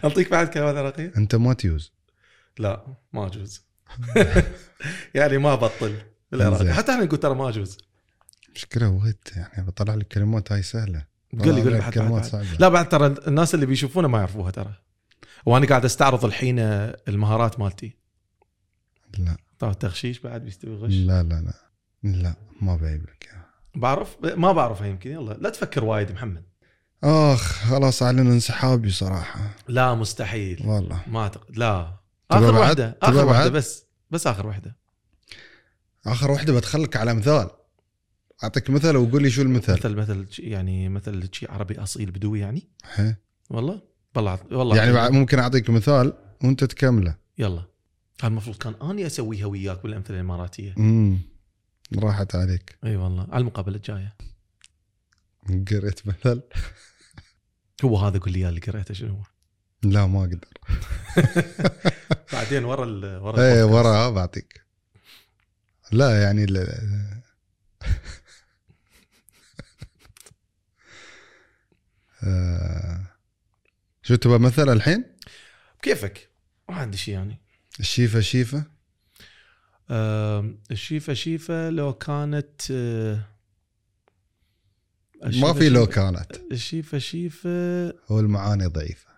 [0.05, 1.93] أعطيك بعد كلمات عراقيه؟ أنت ما تيوز.
[2.59, 3.67] لا ما أجوز.
[5.15, 5.97] يعني ما أبطل.
[6.33, 6.73] بالعراقي.
[6.73, 7.79] حتى إحنا نقول ترى ما أجوز.
[8.55, 11.07] مشكلة وايد يعني بطلع لك كلمات هاي سهلة.
[11.39, 12.25] قول لي قول لي كلمات.
[12.25, 12.57] صعبة.
[12.59, 14.75] لا بعد ترى الناس اللي بيشوفونا ما يعرفوها ترى.
[15.47, 16.59] وأنا قاعد أستعرض الحين
[17.09, 17.97] المهارات مالتي.
[19.19, 19.37] لا.
[19.59, 21.55] طبعا التغشيش بعد بيستوي غش؟ لا لا لا.
[22.03, 23.31] لا ما بعيب لك.
[23.75, 25.11] بعرف؟ ما بعرفها يمكن.
[25.11, 26.45] يلا لا تفكر وايد محمد.
[27.05, 30.62] آخ خلاص اعلن انسحابي صراحة لا مستحيل.
[30.66, 31.03] والله.
[31.07, 31.96] ما أعتقد لا.
[32.30, 34.76] آخر؟ واحدة آخر واحدة؟ بس بس آخر واحدة
[36.07, 37.50] آخر واحدة بدخلك على مثال.
[38.45, 39.72] أعطيك مثل وقول لي شو المثل.
[39.72, 42.68] مثل مثل يعني مثل شيء عربي أصيل بدوي يعني.
[42.84, 43.14] حي.
[43.50, 43.83] والله؟
[44.16, 44.76] والله والله.
[44.76, 46.12] يعني بعد ممكن أعطيك مثال
[46.45, 47.14] وأنت تكمله.
[47.38, 47.62] يلا.
[48.24, 50.74] المفروض كان أني أسويها وياك بالأمثلة الإماراتية.
[50.79, 51.18] امم
[51.99, 52.79] راحت عليك.
[52.84, 53.26] إي والله.
[53.30, 54.16] على المقابلة الجاية.
[55.49, 56.42] قريت مثل.
[57.84, 59.22] هو هذا قول لي إياه اللي قريته شنو هو؟
[59.90, 60.49] لا ما أقدر.
[62.32, 63.86] بعدين ورا ال ورا إيه البودكاست.
[63.86, 64.62] وراها بعطيك.
[65.92, 67.22] لا يعني ال-
[72.24, 73.07] آه،
[74.03, 75.04] شو تبغى مثل الحين؟
[75.82, 76.28] كيفك
[76.68, 77.40] ما عندي شيء يعني.
[77.80, 78.64] الشيفة شيفة؟
[80.70, 83.18] الشيفة شيفة لو كانت آه،
[85.24, 86.26] ما في لو كانت.
[86.53, 87.88] الشيفة شيفة.
[88.08, 89.08] هو المعاني ضعيفة.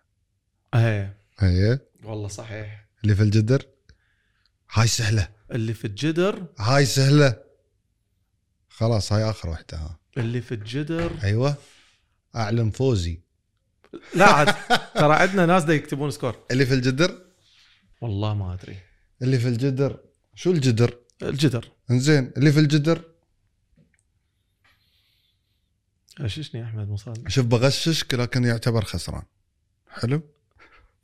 [0.74, 1.16] إيه.
[1.38, 2.86] هي؟ والله صحيح.
[3.04, 3.66] اللي في الجدر؟
[4.72, 5.28] هاي سهلة.
[5.52, 7.36] اللي في الجدر؟ هاي سهلة.
[8.68, 9.98] خلاص هاي آخر واحدة ها.
[10.16, 11.54] اللي في الجدر؟ أيوه.
[12.36, 13.20] أعلن فوزي.
[14.14, 14.54] لا عاد
[14.94, 16.36] ترى عندنا ناس دا يكتبون score.
[16.50, 17.22] اللي في الجدر؟
[18.00, 18.76] والله ما أدري.
[19.22, 20.00] اللي في الجدر.
[20.34, 21.68] شو الجدر؟ الجدر.
[21.90, 23.02] إنزين اللي في الجدر؟
[26.20, 29.22] غششني أحمد مصال شوف بغششك لكن يعتبر خسران.
[29.90, 30.22] حلو؟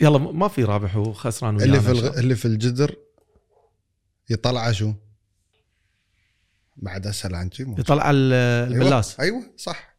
[0.01, 2.19] يلا ما في رابح وخسران اللي في الغ...
[2.19, 2.97] اللي في الجدر
[4.31, 4.93] يطلع شو؟
[6.77, 8.33] بعد اسهل عن شي يطلع ال-
[8.73, 9.97] الملاس أيوه, أيوة صح.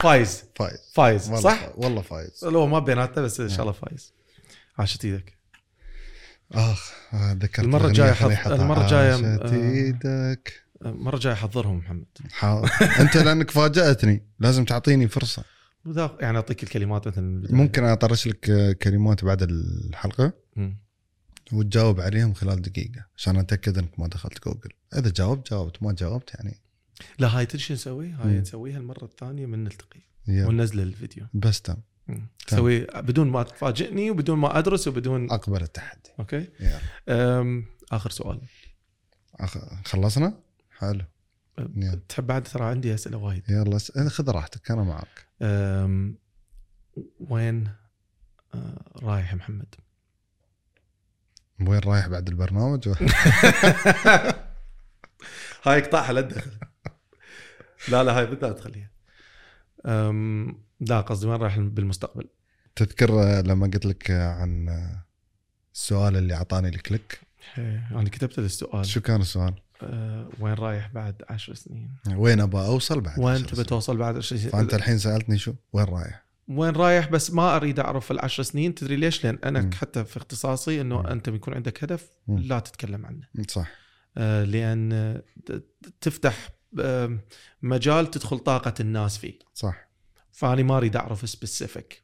[0.00, 0.44] فايز.
[0.54, 0.78] فايز.
[0.94, 2.44] فايز والله صح؟ والله فايز.
[2.44, 4.12] لو ما بيناتنا بس إن شاء الله فايز.
[4.78, 5.36] عاشت إيدك.
[6.52, 7.90] آخ آه، ذكرت حط-
[8.30, 8.54] أحطها.
[8.54, 10.65] المرة الجاية، عاشت آه، إيدك.
[10.86, 12.70] المره الجايه حضرهم محمد حاضر.
[13.00, 15.44] أنت لأنك فاجأتني لازم تعطيني فرصة
[16.20, 17.46] يعني أعطيك الكلمات مثلا.
[17.50, 20.32] ممكن أطرش لك كلمات بعد الحلقة.
[21.52, 26.34] وتجاوب عليهم خلال دقيقة عشان أتأكد أنك ما دخلت جوجل إذا جاوبت جاوبت ما جاوبت
[26.34, 26.60] يعني
[27.18, 28.38] لا هاي تدري شو نسوي؟ هاي مم.
[28.40, 30.00] نسويها المرة الثانية من نلتقي.
[30.28, 31.76] وننزل الفيديو بس تم
[32.08, 32.28] مم.
[32.52, 37.64] نسوي بدون ما تفاجئني وبدون ما أدرس وبدون أقبل التحدي okay يلا.
[37.92, 38.40] آخر سؤال
[39.42, 40.38] أخ- خلصنا
[40.78, 41.04] حلو.
[42.08, 46.18] تحب بعد ترى عندي أسئلة وايد يلا اس- خذ راحتك أنا معك أم...
[47.20, 47.68] وين
[48.54, 49.74] آه، رايح يا محمد؟
[51.60, 52.88] وين رايح بعد البرنامج
[55.64, 56.50] هاي اقطعها لا تدخل
[57.88, 58.90] لا لا هاي بالذات خليها
[59.86, 60.58] أم...
[60.80, 62.28] لا قصدي وين رايح بالمستقبل؟
[62.76, 64.68] تذكر آه، لما قلت لك آه، عن
[65.74, 67.20] السؤال اللي أعطاني ال click
[67.58, 70.28] إيه، أنا كتبت السؤال شو كان السؤال؟ أه...
[70.40, 74.50] وين رايح بعد عشر سنين؟ وين أبغى أوصل بعد وين تبي؟ توصل بعد عشر سنين؟
[74.50, 78.96] فأنت الحين سألتني شو وين رايح؟ وين رايح بس ما أريد أعرف العشر سنين تدري
[78.96, 79.70] ليش؟ لأن أنا مم.
[79.72, 81.06] حتى في اختصاصي إنه مم.
[81.06, 82.38] أنت بيكون عندك هدف مم.
[82.38, 83.68] لا تتكلم عنه صح
[84.18, 85.22] آه، لأن آه،
[86.00, 87.18] تفتح آه،
[87.62, 89.88] مجال تدخل طاقة الناس فيه صح
[90.32, 92.02] فاني ما أريد أعرف سبيسيفيك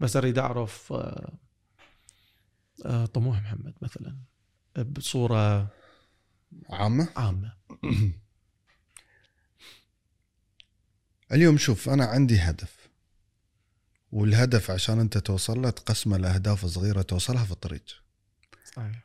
[0.00, 1.32] بس أريد أعرف آه،
[2.84, 4.16] آه، طموح محمد مثلا
[4.78, 5.68] بصورة
[6.70, 7.54] عامة؟ عامة.
[11.32, 12.90] اليوم شوف أنا عندي هدف.
[14.12, 17.84] والهدف عشان أنت توصل له تقسمه لأهداف صغيرة توصلها في الطريق.
[18.64, 19.04] صحيح.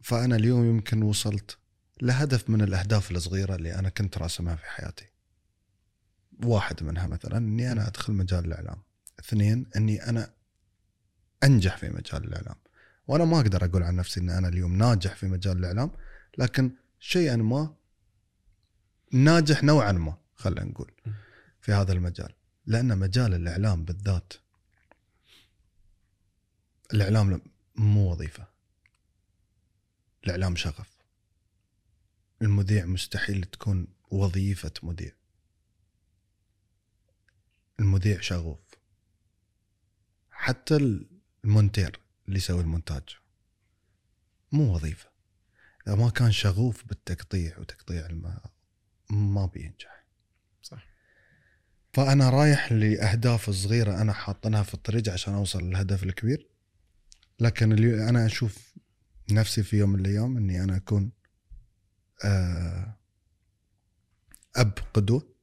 [0.00, 1.58] فأنا اليوم يمكن وصلت
[2.02, 5.06] لهدف من الأهداف الصغيرة اللي أنا كنت راسمها في حياتي.
[6.44, 8.82] واحد منها مثلا إني أنا أدخل مجال الإعلام.
[9.20, 10.34] اثنين إني أنا
[11.44, 12.56] أنجح في مجال الإعلام.
[13.06, 15.90] وأنا ما أقدر أقول عن نفسي إن أنا اليوم ناجح في مجال الإعلام.
[16.38, 17.74] لكن شيئا ما
[19.12, 20.92] ناجح نوعا ما خلينا نقول
[21.60, 22.34] في هذا المجال.
[22.66, 24.32] لأن مجال الإعلام بالذات
[26.94, 27.40] الإعلام
[27.76, 28.46] مو وظيفة.
[30.24, 30.98] الإعلام شغف.
[32.42, 35.12] المذيع مستحيل تكون وظيفة مذيع.
[37.80, 38.58] المذيع شغوف.
[40.30, 40.76] حتى
[41.44, 43.02] المونتير اللي يسوي المونتاج
[44.52, 45.11] مو وظيفة.
[45.86, 48.42] إذا ما كان شغوف بالتقطيع وتقطيع الماء
[49.10, 50.06] ما بينجح.
[50.62, 50.86] صح.
[51.92, 56.48] فأنا رايح لأهداف صغيرة أنا حاطنها في الطريق عشان أوصل للهدف الكبير.
[57.40, 58.74] لكن اليوم أنا أشوف
[59.30, 61.12] نفسي في يوم من الأيام إني أنا أكون
[62.24, 62.96] آه،
[64.56, 65.34] أب قدوة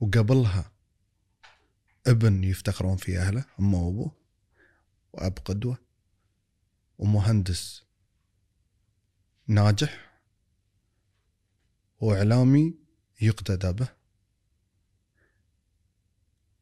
[0.00, 0.72] وقبلها
[2.06, 4.16] ابن يفتخرون في أهله أمه وأبوه
[5.12, 5.78] وأب قدوة
[6.98, 7.83] ومهندس
[9.46, 10.10] ناجح
[12.00, 12.74] وإعلامي
[13.20, 13.88] يقتدى به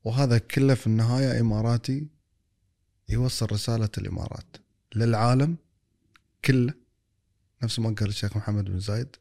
[0.05, 2.09] وهذا كله في النهاية إماراتي
[3.09, 4.57] يوصل رسالة الإمارات
[4.95, 5.57] للعالم
[6.45, 6.75] كله
[7.63, 9.17] نفس ما قال الشيخ محمد بن زايد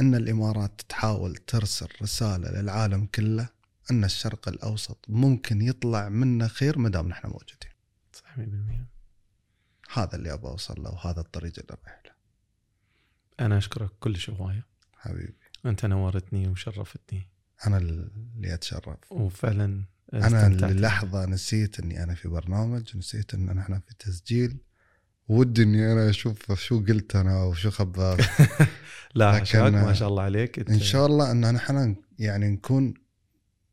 [0.00, 3.48] إن الإمارات تحاول ترسل رسالة للعالم كله
[3.90, 7.70] إن الشرق الأوسط ممكن يطلع منه خير ما دام نحن موجودين.
[8.12, 8.40] صح 100%
[9.92, 11.99] هذا اللي أبغى أوصل له وهذا الطريق اللي رايح.
[13.40, 15.34] أنا أشكرك كلش هوايه حبيبي.
[15.66, 17.28] أنت نورتني وشرفتني.
[17.66, 19.12] أنا اللي أتشرف.
[19.12, 19.84] وفعلا
[20.14, 20.48] أنا.
[20.48, 24.56] للحظه نسيت إني أنا في برنامج نسيت إن إحنا في تسجيل.
[25.28, 28.20] ودي إني أنا أشوف شو قلت أنا وشو خبرت.
[29.14, 32.94] لا لكن- ما شاء الله عليك إن شاء الله إن نحن يعني نكون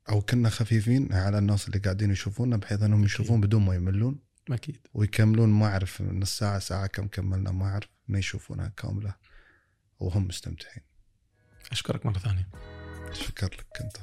[0.10, 4.20] أو كنا خفيفين على الناس اللي قاعدين يشوفونا بحيث إنهم يشوفون بدون ما يملون.
[4.52, 4.78] أكيد.
[4.94, 5.50] ويكملون.
[5.50, 7.88] ما أعرف نص ساعه ساعة كم كملنا ما أعرف.
[8.10, 9.16] انه يشوفونها كاملة.
[10.00, 10.84] وهم مستمتعين.
[11.72, 12.50] أشكرك مرة ثانية.
[13.14, 13.98] شكر لك أنت.